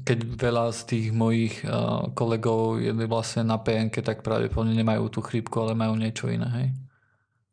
[0.00, 5.20] keď veľa z tých mojich uh, kolegov je vlastne na PNK, tak pravdepodobne nemajú tú
[5.20, 6.68] chrípku, ale majú niečo iné, hej.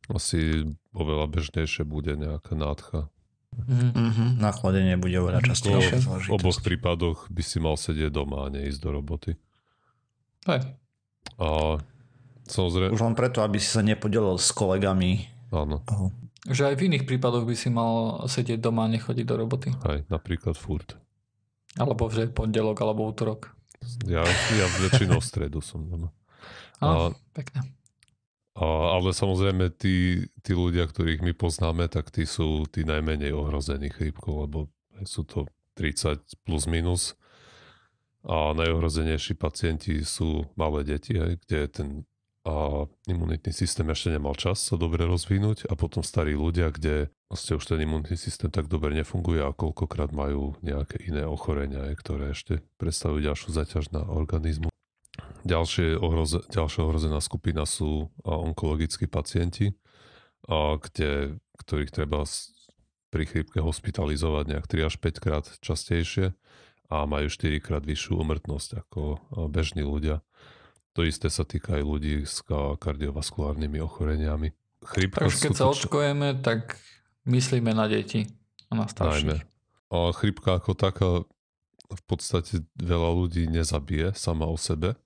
[0.07, 0.63] Asi
[0.95, 3.11] oveľa bežnejšie bude nejaká nádcha.
[3.57, 3.87] Mhm.
[3.95, 6.35] Mhm, nachladenie bude oveľa častejšia V záležitosť.
[6.35, 9.31] oboch prípadoch by si mal sedieť doma a neísť do roboty.
[10.47, 10.63] Hej.
[11.35, 11.77] A
[12.49, 15.27] samozrejme, Už len preto, aby si sa nepodelil s kolegami.
[15.49, 16.09] áno, Oh.
[16.47, 19.69] Že aj v iných prípadoch by si mal sedieť doma a nechodiť do roboty.
[19.83, 20.95] aj napríklad furt.
[21.75, 23.51] Alebo že pondelok, alebo útorok.
[24.07, 24.23] Ja,
[24.55, 26.09] ja väčšinou v stredu som doma.
[26.79, 27.67] A, A, pekne.
[28.55, 33.91] a, ale samozrejme tí, tí ľudia, ktorých my poznáme, tak tí sú tí najmenej ohrození
[33.91, 34.71] chrípkou, lebo
[35.03, 37.13] sú to 30 plus minus
[38.23, 41.87] a najohrozenejší pacienti sú malé deti, hej, kde ten
[42.47, 47.59] a imunitný systém ešte nemal čas sa dobre rozvinúť a potom starí ľudia, kde vlastne
[47.59, 52.63] už ten imunitný systém tak dobre nefunguje a koľkokrát majú nejaké iné ochorenia, ktoré ešte
[52.79, 54.71] predstavujú ďalšiu zaťaž na organizmu.
[55.43, 59.75] Ďalšie ohroze, ďalšia ohrozená skupina sú onkologickí pacienti,
[60.47, 62.23] a, kde, ktorých treba
[63.11, 66.31] pri chrípke hospitalizovať nejak 3 až 5 krát častejšie
[66.87, 69.19] a majú 4 krát vyššiu umrtnosť ako
[69.51, 70.23] bežní ľudia.
[70.97, 74.49] To isté sa týka aj ľudí s ka- kardiovaskulárnymi ochoreniami.
[74.81, 76.81] Chrípka Takže keď sa skutočne- očkujeme, tak
[77.29, 78.25] myslíme na deti
[78.67, 78.93] a na Najmä.
[79.37, 79.41] starších.
[79.87, 81.09] A chrypka ako taká
[81.87, 84.97] v podstate veľa ľudí nezabije sama o sebe,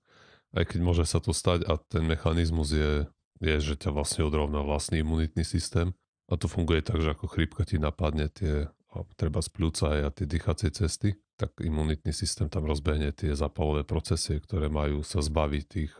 [0.56, 3.06] aj keď môže sa to stať a ten mechanizmus je,
[3.38, 5.92] je že ťa vlastne odrovná vlastný imunitný systém
[6.26, 10.00] a to funguje tak, že ako chrypka ti napadne tie a treba z pľúca aj
[10.04, 15.18] a tie dýchacie cesty, tak imunitný systém tam rozbehne tie zapalové procesy, ktoré majú sa
[15.18, 15.92] zbaviť tých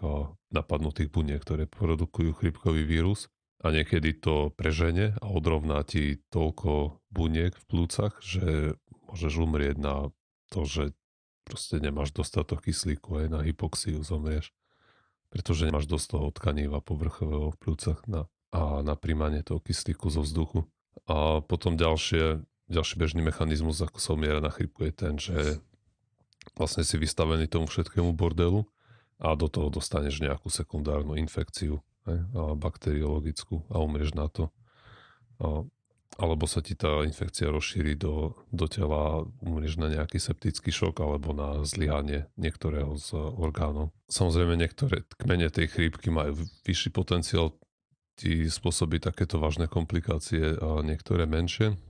[0.54, 3.26] napadnutých buniek, ktoré produkujú chrypkový vírus
[3.58, 8.78] a niekedy to prežene a odrovná ti toľko buniek v plúcach, že
[9.10, 10.14] môžeš umrieť na
[10.54, 10.94] to, že
[11.42, 14.54] proste nemáš dostatok kyslíku, aj na hypoxiu zomrieš,
[15.34, 20.22] pretože nemáš dosť toho tkaníva povrchového v plúcach na, a na príjmanie toho kyslíku zo
[20.22, 20.70] vzduchu.
[21.10, 25.60] A potom ďalšie, ďalší bežný mechanizmus, ako sa umiera na chrypku, je ten, že
[26.56, 28.64] vlastne si vystavený tomu všetkému bordelu
[29.22, 34.50] a do toho dostaneš nejakú sekundárnu infekciu hej, a bakteriologickú a umrieš na to.
[35.38, 35.62] A,
[36.20, 41.32] alebo sa ti tá infekcia rozšíri do, do tela, umrieš na nejaký septický šok alebo
[41.32, 43.96] na zlyhanie niektorého z orgánov.
[44.12, 46.36] Samozrejme niektoré kmene tej chrípky majú
[46.68, 47.56] vyšší potenciál
[48.12, 51.80] ti spôsobiť takéto vážne komplikácie a niektoré menšie.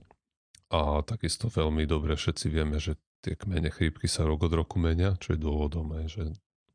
[0.73, 5.13] A takisto veľmi dobre všetci vieme, že tie kmene chrípky sa rok od roku menia,
[5.21, 6.23] čo je dôvodom, aj, že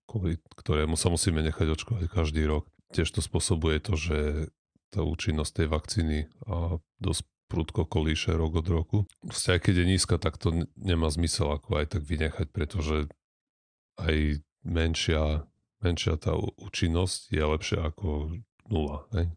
[0.07, 2.71] kvôli ktorému sa musíme nechať očkovať každý rok.
[2.95, 4.19] Tiež to spôsobuje to, že
[4.89, 8.99] tá účinnosť tej vakcíny a dosť prudko kolíše rok od roku.
[9.25, 13.09] Proste aj keď je nízka, tak to nemá zmysel ako aj tak vynechať, pretože
[14.01, 15.49] aj menšia,
[15.81, 19.09] menšia tá účinnosť je lepšia ako nula.
[19.17, 19.33] Hej?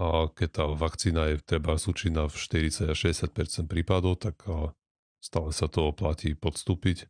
[0.00, 4.40] A keď tá vakcína je treba účinná v 40 až 60 prípadov, tak
[5.20, 7.04] stále sa to oplatí podstúpiť.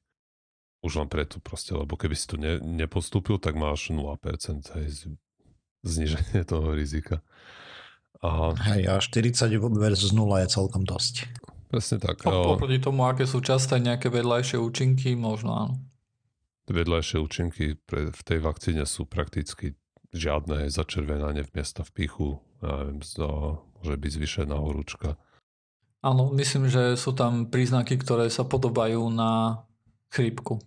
[0.83, 4.03] Už len preto proste, lebo keby si to ne, nepodstúpil, tak máš 0%
[4.81, 5.15] hej,
[5.87, 7.23] zniženie toho rizika.
[8.21, 9.49] A Hej, a 40
[9.79, 11.31] versus 0 je celkom dosť.
[11.71, 12.27] presne tak.
[12.27, 15.75] A oproti tomu, aké sú časté nejaké vedľajšie účinky, možno áno.
[16.69, 19.79] vedľajšie účinky pre, v tej vakcíne sú prakticky
[20.11, 22.29] žiadne začervenanie v miesta v pichu,
[22.61, 25.17] ja neviem, za, môže byť zvyšená horúčka.
[26.01, 29.65] Áno, myslím, že sú tam príznaky, ktoré sa podobajú na
[30.09, 30.61] chrípku.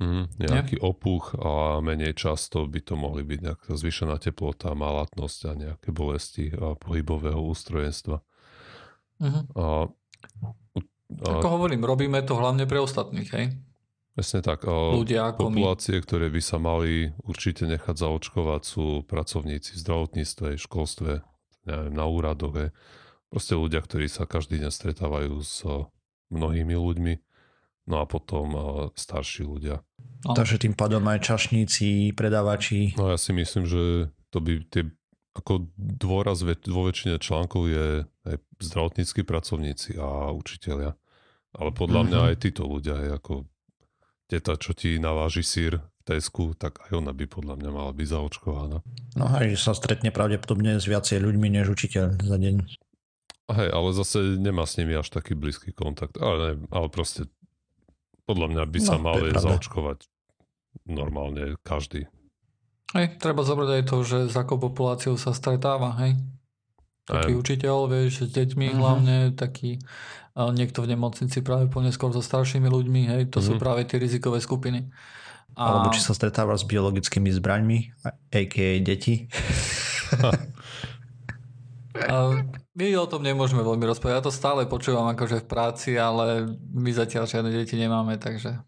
[0.00, 5.52] Mm, nejaký opuch a menej často by to mohli byť nejaká zvyšená teplota, malatnosť a
[5.52, 8.24] nejaké bolesti a pohybového ústrojenstva.
[9.20, 9.40] Mhm.
[9.54, 9.64] A
[10.72, 10.80] u
[11.20, 13.46] Ako hovorím, robíme to hlavne pre ostatných, hej?
[14.10, 14.66] Presne tak.
[14.66, 16.02] Ľudia ako Populácie, my.
[16.02, 21.22] ktoré by sa mali určite nechať zaočkovať sú pracovníci v zdravotníctve, školstve,
[21.70, 22.74] neviem, na úradoch.
[23.30, 25.62] Proste ľudia, ktorí sa každý deň stretávajú s
[26.34, 27.14] mnohými ľuďmi.
[27.90, 28.54] No a potom
[28.94, 29.82] starší ľudia.
[30.26, 30.36] No.
[30.36, 32.94] Takže tým pádom aj čašníci, predávači.
[32.94, 34.84] No ja si myslím, že to by tie
[35.34, 40.98] ako dôraz vo väčšine článkov je aj zdravotníckí pracovníci a učiteľia.
[41.54, 42.10] Ale podľa mm-hmm.
[42.10, 42.28] mňa mhm.
[42.30, 43.32] aj títo ľudia, aj ako
[44.30, 48.06] teta, čo ti naváži sír v Tesku, tak aj ona by podľa mňa mala byť
[48.06, 48.78] zaočkovaná.
[49.18, 52.56] No hej, sa stretne pravdepodobne s viacej ľuďmi než učiteľ za deň.
[53.50, 56.14] Hej, ale zase nemá s nimi až taký blízky kontakt.
[56.22, 57.26] Ale, ne, ale proste
[58.22, 60.06] podľa mňa by sa no, mali zaočkovať
[60.86, 62.06] normálne každý.
[62.94, 66.14] Hej, treba zobrať aj to, že s akou populáciou sa stretáva, hej.
[67.10, 67.38] Taký aj.
[67.42, 68.78] učiteľ, vieš, s deťmi uh-huh.
[68.78, 69.82] hlavne, taký
[70.40, 73.48] niekto v nemocnici práve plne skôr so staršími ľuďmi, hej, to uh-huh.
[73.50, 73.60] sú mhm.
[73.60, 74.88] práve tie rizikové skupiny.
[75.58, 75.82] A...
[75.82, 77.78] Alebo či sa stretáva s biologickými zbraňmi,
[78.30, 78.78] a.k.a.
[78.78, 79.26] deti.
[82.14, 82.14] a
[82.70, 84.22] my o tom nemôžeme veľmi rozprávať.
[84.22, 88.62] Ja to stále počúvam akože v práci, ale my zatiaľ žiadne deti nemáme, takže...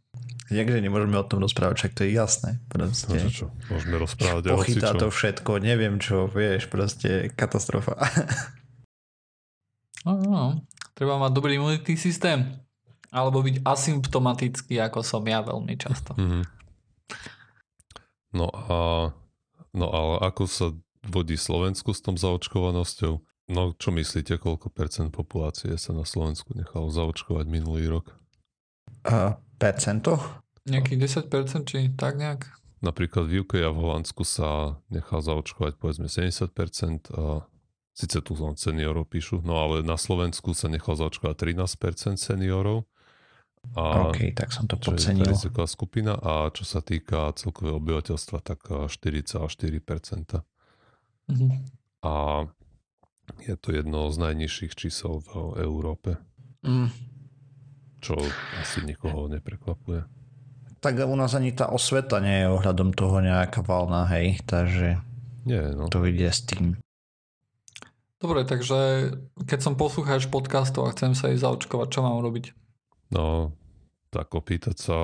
[0.51, 2.51] Jakže nemôžeme o tom rozprávať, však to je jasné.
[2.67, 3.15] Proste.
[3.15, 3.47] No, čo?
[3.71, 7.97] Môžeme rozprávať Pochytá to všetko, neviem čo, vieš, proste katastrofa.
[10.03, 10.43] No, no.
[10.99, 12.59] Treba mať dobrý imunitný systém.
[13.15, 16.17] Alebo byť asymptomatický, ako som ja veľmi často.
[16.19, 16.43] Mm-hmm.
[18.33, 18.79] No a
[19.77, 20.67] no ale ako sa
[21.05, 23.21] vodí Slovensku s tom zaočkovanosťou?
[23.53, 28.17] No čo myslíte, koľko percent populácie sa na Slovensku nechalo zaočkovať minulý rok?
[29.05, 30.19] A percento?
[30.67, 30.99] Nejakých
[31.31, 32.51] 10%, či tak nejak?
[32.83, 37.47] Napríklad v UK a v Holandsku sa nechal zaočkovať povedzme 70%, a
[37.95, 42.91] síce tu len seniorov píšu, no ale na Slovensku sa nechal zaočkovať 13% seniorov.
[43.79, 45.23] A OK, tak som to podcenil.
[45.23, 50.43] To je skupina a čo sa týka celkového obyvateľstva, tak 4,4%.
[51.31, 51.51] Mm-hmm.
[52.03, 52.15] A
[53.47, 56.19] je to jedno z najnižších čísel v Európe.
[56.67, 56.91] Mm.
[58.03, 58.19] Čo
[58.59, 60.03] asi nikoho neprekvapuje.
[60.83, 64.99] Tak u nás ani tá osveta nie je ohľadom toho nejaká valná, hej, takže
[65.47, 65.87] nie, no.
[65.87, 66.83] to ide s tým.
[68.19, 69.11] Dobre, takže
[69.47, 72.55] keď som poslúchač podcastu a chcem sa ísť zaočkovať, čo mám robiť?
[73.15, 73.55] No,
[74.15, 74.99] tak opýtať sa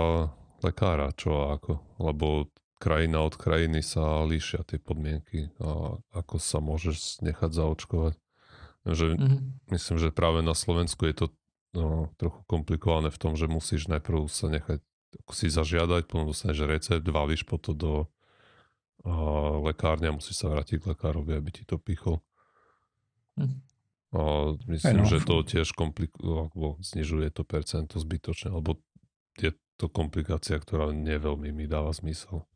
[0.63, 6.63] lekára, čo a ako, lebo krajina od krajiny sa líšia tie podmienky a ako sa
[6.63, 8.15] môžeš nechať zaočkovať.
[8.87, 9.41] Že mm-hmm.
[9.75, 11.27] Myslím, že práve na Slovensku je to
[11.75, 14.81] no, trochu komplikované v tom, že musíš najprv sa nechať
[15.33, 20.89] si zažiadať, potom dostaneš recept, valíš potom do uh, lekárne a musíš sa vrátiť k
[20.93, 22.21] lekárovi, aby ti to pichol.
[23.41, 23.65] Hm.
[24.09, 24.21] A
[24.73, 25.09] myslím, no.
[25.09, 28.81] že to tiež komplikuje, alebo znižuje to percento zbytočne, alebo
[29.37, 32.49] je to komplikácia, ktorá neveľmi mi dáva zmysel.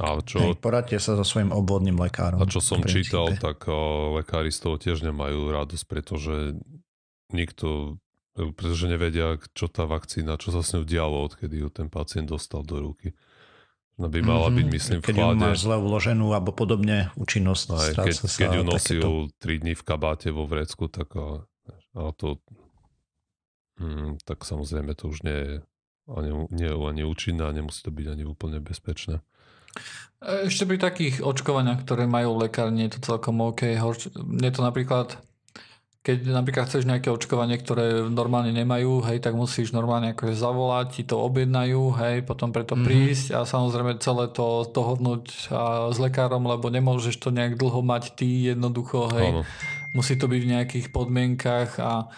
[0.00, 2.40] A čo, Hej, poradte sa so svojím obvodným lekárom.
[2.40, 6.56] A čo som čítal, tak uh, lekári z toho tiež nemajú radosť, pretože
[7.32, 7.98] nikto,
[8.34, 12.62] pretože nevedia, čo tá vakcína, čo sa s ňou dialo, odkedy ju ten pacient dostal
[12.62, 13.12] do ruky.
[13.98, 14.74] No by mala byť, mhm.
[14.78, 15.34] myslím, keď v chlade.
[15.34, 17.66] Keď ju máš zle uloženú alebo podobne účinnosť.
[17.74, 19.42] Aj, keď, sa keď ju nosil takéto...
[19.42, 21.42] 3 dní v kabáte vo vrecku, tak a,
[21.98, 22.38] a to
[23.82, 25.52] hm, tak samozrejme to už nie je
[26.06, 29.18] ani, nie je ani účinné a nemusí to byť ani úplne bezpečné.
[30.18, 33.66] Ešte pri takých očkovaniach, ktoré majú v lekárni, je to celkom OK.
[33.70, 35.18] Je to napríklad,
[36.08, 41.02] keď napríklad chceš nejaké očkovanie, ktoré normálne nemajú, hej, tak musíš normálne akože zavolať, ti
[41.04, 42.88] to objednajú, hej, potom preto mm-hmm.
[42.88, 48.16] prísť a samozrejme celé to dohodnúť a s lekárom, lebo nemôžeš to nejak dlho mať
[48.16, 49.36] ty jednoducho, hej.
[49.36, 49.44] Áno.
[49.92, 52.08] Musí to byť v nejakých podmienkach a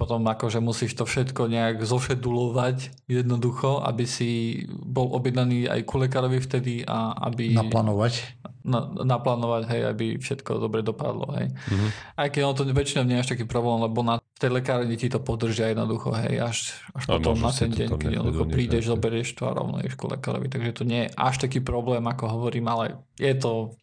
[0.00, 6.40] potom akože musíš to všetko nejak zošedulovať jednoducho, aby si bol objednaný aj ku lekárovi
[6.40, 7.52] vtedy a aby...
[7.52, 8.40] Naplánovať.
[8.64, 11.52] Na, naplánovať, hej, aby všetko dobre dopadlo, hej.
[11.52, 11.90] Mm-hmm.
[12.16, 14.96] Aj keď on to väčšinou nie je až taký problém, lebo na v tej lekárni
[14.96, 16.58] ti to podržia jednoducho, hej, až,
[16.96, 20.48] až potom na ten deň, keď jednoducho prídeš, zoberieš to a rovno ješ ku lekárovi.
[20.48, 23.76] Takže to nie je až taký problém, ako hovorím, ale je to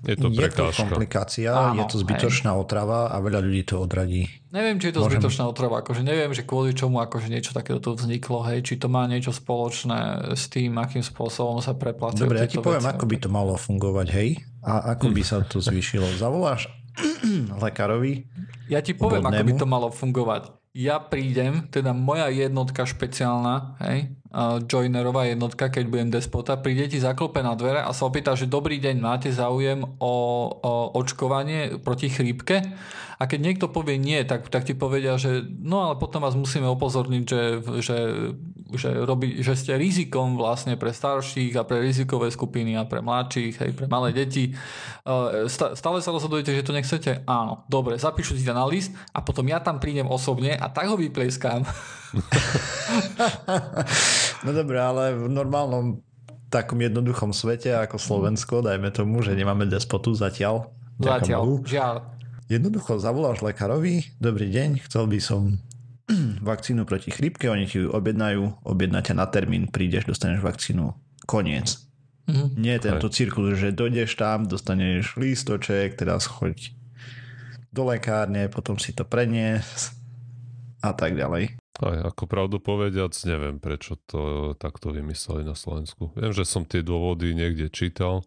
[0.00, 2.60] je to Je to komplikácia, Áno, je to zbytočná hej.
[2.60, 4.28] otrava a veľa ľudí to odradí.
[4.48, 5.20] Neviem, či je to Môžem...
[5.20, 8.88] zbytočná otrava, akože neviem, že kvôli čomu akože niečo takéto tu vzniklo, hej, či to
[8.88, 13.04] má niečo spoločné s tým, akým spôsobom sa preplácajú Dobre, ja ti poviem, veci, ako
[13.04, 14.28] by to malo fungovať, hej,
[14.64, 16.08] a ako by sa to zvýšilo.
[16.16, 16.68] Zavoláš
[17.64, 18.26] lekárovi
[18.68, 19.40] Ja ti poviem, obodnému.
[19.40, 20.42] ako by to malo fungovať.
[20.74, 24.14] ja prídem, teda moja jednotka špeciálna, hej,
[24.70, 28.78] joinerová jednotka, keď budem despota, príde ti zaklope na dvere a sa opýta, že dobrý
[28.78, 30.14] deň, máte záujem o,
[30.54, 32.62] o očkovanie proti chrípke?
[33.20, 36.64] A keď niekto povie nie, tak, tak ti povedia, že no ale potom vás musíme
[36.72, 37.42] upozorniť, že,
[37.84, 37.98] že,
[38.72, 43.60] že, robí, že ste rizikom vlastne pre starších a pre rizikové skupiny a pre mladších,
[43.60, 44.56] hej, pre malé deti.
[45.04, 47.20] Uh, stále sa rozhodujete, že to nechcete?
[47.28, 50.96] Áno, dobre, zapíšu si na list a potom ja tam prídem osobne a tak ho
[50.96, 51.60] vypleskám.
[54.44, 56.02] no dobré, ale v normálnom
[56.50, 60.74] takom jednoduchom svete ako Slovensko, dajme tomu, že nemáme despotu zatiaľ.
[60.98, 61.56] Zatiaľ, Bohu.
[61.62, 62.02] žiaľ.
[62.50, 65.62] Jednoducho zavoláš lekárovi, dobrý deň, chcel by som
[66.50, 70.90] vakcínu proti chrípke, oni ti ju objednajú, objednáte na termín, prídeš, dostaneš vakcínu,
[71.30, 71.78] koniec.
[72.26, 72.48] Mm-hmm.
[72.58, 76.74] Nie je tento cirkus, že dojdeš tam, dostaneš lístoček, teraz choď
[77.70, 79.94] do lekárne, potom si to prenies,
[80.80, 81.59] a tak ďalej.
[81.80, 86.12] Aj, ako pravdu povediac, neviem, prečo to takto vymysleli na Slovensku.
[86.12, 88.20] Viem, že som tie dôvody niekde čítal,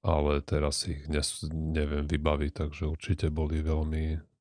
[0.00, 4.32] ale teraz ich nes, neviem vybaviť, takže určite boli veľmi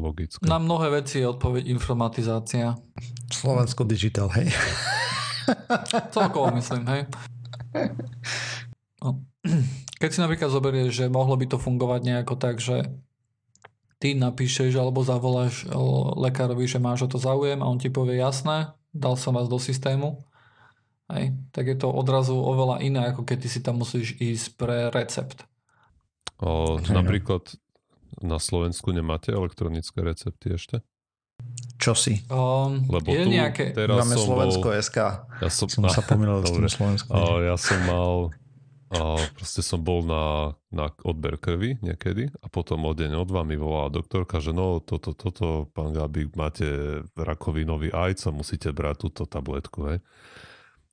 [0.00, 0.44] logické.
[0.44, 2.76] Na mnohé veci je odpoveď informatizácia.
[3.32, 4.52] Slovensko digital, hej?
[6.14, 7.02] Celkovo myslím, hej.
[9.00, 9.24] No.
[10.00, 12.92] Keď si napríklad zoberieš, že mohlo by to fungovať nejako tak, že
[13.98, 15.72] ty napíšeš alebo zavoláš eh,
[16.18, 19.58] lekárovi, že máš o to záujem a on ti povie jasné, dal som vás do
[19.58, 20.22] systému,
[21.10, 24.78] hej, tak je to odrazu oveľa iné, ako keď ty si tam musíš ísť pre
[24.94, 25.44] recept.
[26.42, 27.56] O, napríklad
[28.22, 30.76] na Slovensku nemáte elektronické recepty ešte?
[31.74, 32.22] Čo si?
[32.30, 33.74] Um, Lebo je tu nejaké...
[33.74, 34.78] teraz Máme Slovensko mal...
[34.80, 34.98] SK.
[35.42, 37.14] Ja som, som sa pomýlil s tým Slovenskom.
[37.42, 38.30] Ja som mal
[38.92, 43.40] a proste som bol na, na odber krvi niekedy a potom o deň, o dva
[43.42, 49.08] mi volala doktorka, že no toto, toto, pán Gabi, máte rakovinový ajc a musíte brať
[49.08, 49.98] túto tabletku, hej.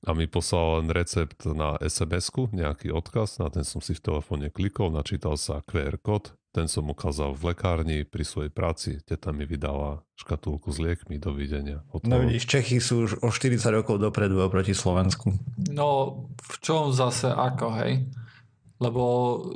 [0.02, 4.50] A mi poslal len recept na SMS-ku, nejaký odkaz, na ten som si v telefóne
[4.50, 9.00] klikol, načítal sa QR kód, ten som ukázal v lekárni pri svojej práci.
[9.00, 11.16] Teta mi vydala škatulku s liekmi.
[11.16, 11.80] Dovidenia.
[12.04, 15.32] No vidíš, Čechy sú už o 40 rokov dopredu oproti Slovensku.
[15.72, 18.04] No, v čom zase ako, hej?
[18.76, 19.02] Lebo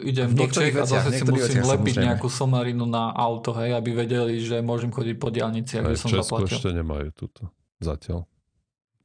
[0.06, 2.06] idem do Čech a zase si musím lepiť samozrejme.
[2.08, 6.40] nejakú somarinu na auto, hej, aby vedeli, že môžem chodiť po diálnici, aby som Česko
[6.40, 6.56] zaplatil.
[6.56, 7.42] ešte nemajú túto
[7.82, 8.24] zatiaľ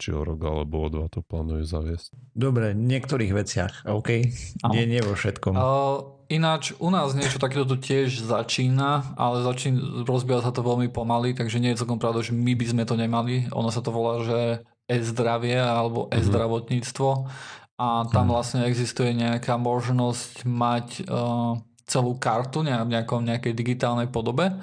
[0.02, 2.18] či o rok alebo o dva to plánujú zaviesť.
[2.34, 4.26] Dobre, v niektorých veciach, OK?
[4.74, 5.54] Nie, nie vo všetkom.
[5.54, 9.78] Uh, ináč u nás niečo takéto tu tiež začína, ale začín,
[10.10, 12.97] rozbíja sa to veľmi pomaly, takže nie je celkom pravda, že my by sme to
[12.97, 13.45] nemali.
[13.54, 16.18] Ono sa to volá, že e-zdravie alebo mhm.
[16.18, 17.10] e-zdravotníctvo
[17.78, 18.32] a tam mhm.
[18.34, 24.56] vlastne existuje nejaká možnosť mať uh, celú kartu v nejakom, nejakej digitálnej podobe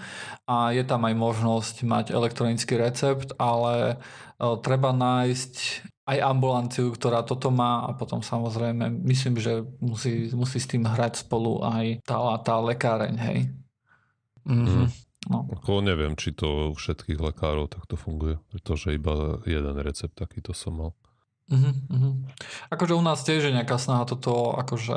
[0.48, 4.00] a je tam aj možnosť mať elektronický recept, ale
[4.62, 5.54] treba nájsť
[6.08, 11.28] aj ambulanciu, ktorá toto má a potom samozrejme myslím, že musí, musí s tým hrať
[11.28, 13.38] spolu aj tá, tá lekáreň, hej.
[14.48, 14.86] Mm-hmm.
[15.28, 15.44] No.
[15.52, 20.80] Ako neviem, či to u všetkých lekárov takto funguje, pretože iba jeden recept takýto som
[20.80, 20.90] mal.
[21.48, 22.12] Uh-huh, uh-huh.
[22.68, 24.96] Akože u nás tiež je nejaká snaha toto, akože,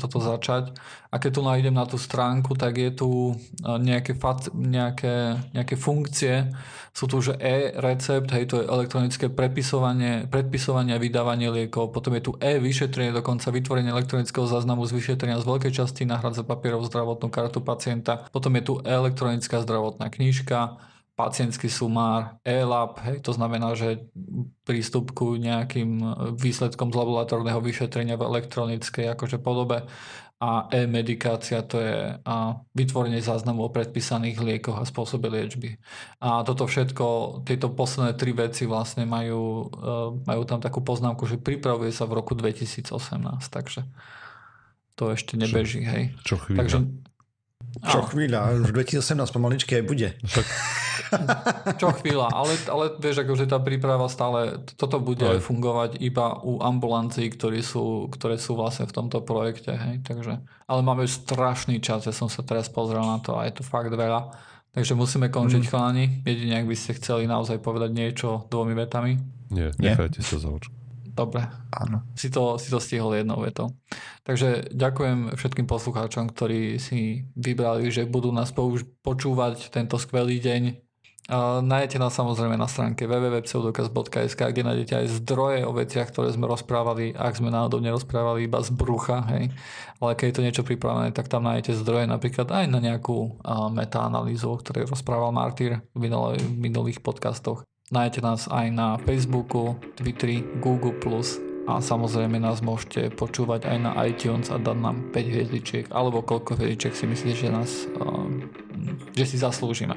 [0.00, 0.72] toto začať.
[1.12, 3.34] A keď tu nájdem na tú stránku, tak je tu e,
[3.76, 6.48] nejaké, fat, nejaké, nejaké funkcie.
[6.96, 11.92] Sú tu, že e-recept, hej, to je elektronické prepisovanie, predpisovanie a vydávanie liekov.
[11.92, 16.44] Potom je tu e-vyšetrenie, dokonca vytvorenie elektronického záznamu z vyšetrenia z veľkej časti, náhrad za
[16.44, 18.24] papierov zdravotnú kartu pacienta.
[18.32, 20.80] Potom je tu elektronická zdravotná knižka,
[21.12, 24.08] pacientský sumár, e-lab, hej, to znamená, že
[24.64, 26.00] prístup ku nejakým
[26.40, 29.84] výsledkom z laboratórneho vyšetrenia v elektronickej akože podobe
[30.42, 32.34] a e-medikácia to je a
[32.74, 35.78] vytvorenie záznamu o predpísaných liekoch a spôsobe liečby.
[36.18, 37.06] A toto všetko,
[37.46, 42.18] tieto posledné tri veci vlastne majú, e, majú tam takú poznámku, že pripravuje sa v
[42.18, 42.90] roku 2018,
[43.54, 43.86] takže
[44.98, 46.10] to ešte nebeží, hej.
[46.26, 46.58] Čo chvíľa.
[46.58, 46.78] Takže,
[47.86, 50.08] čo chvíľa, už 2018 pomaličky aj bude.
[50.26, 50.46] Však...
[51.80, 55.40] Čo chvíľa, ale, ale vieš, akože tá príprava stále, toto bude aj.
[55.40, 60.80] fungovať iba u ambulancií, ktorí sú, ktoré sú vlastne v tomto projekte, hej, takže, ale
[60.82, 64.34] máme strašný čas, ja som sa teraz pozrel na to a je to fakt veľa,
[64.74, 65.70] takže musíme končiť mm.
[65.70, 69.16] chalani, jedine ak by ste chceli naozaj povedať niečo dvomi vetami.
[69.52, 70.81] Nie, nechajte sa za očko.
[71.12, 71.44] Dobre.
[71.72, 72.08] Áno.
[72.16, 73.76] Si to, si to stihol jednou vetou.
[74.24, 78.48] Takže ďakujem všetkým poslucháčom, ktorí si vybrali, že budú nás
[79.04, 80.92] počúvať tento skvelý deň
[81.62, 87.14] nájdete nás samozrejme na stránke www.pseudokaz.sk, kde nájdete aj zdroje o veciach, ktoré sme rozprávali,
[87.14, 89.54] ak sme náhodou nerozprávali iba z brucha, hej.
[90.02, 93.38] Ale keď je to niečo pripravené, tak tam nájdete zdroje napríklad aj na nejakú
[93.70, 97.62] metaanalýzu, o ktorej rozprával Martyr v, minulých, v minulých podcastoch.
[97.92, 100.96] Nájdete nás aj na Facebooku, Twitteri, Google+,
[101.62, 106.58] a samozrejme nás môžete počúvať aj na iTunes a dať nám 5 hviezdičiek alebo koľko
[106.58, 107.70] hviezdičiek si myslíte, že nás
[109.14, 109.94] že si zaslúžime.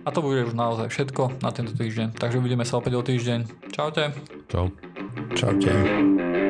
[0.00, 2.16] A to bude už naozaj všetko na tento týždeň.
[2.16, 3.68] Takže uvidíme sa opäť o týždeň.
[3.68, 4.16] Čaute.
[4.48, 4.72] Čau.
[5.36, 6.49] Čaute.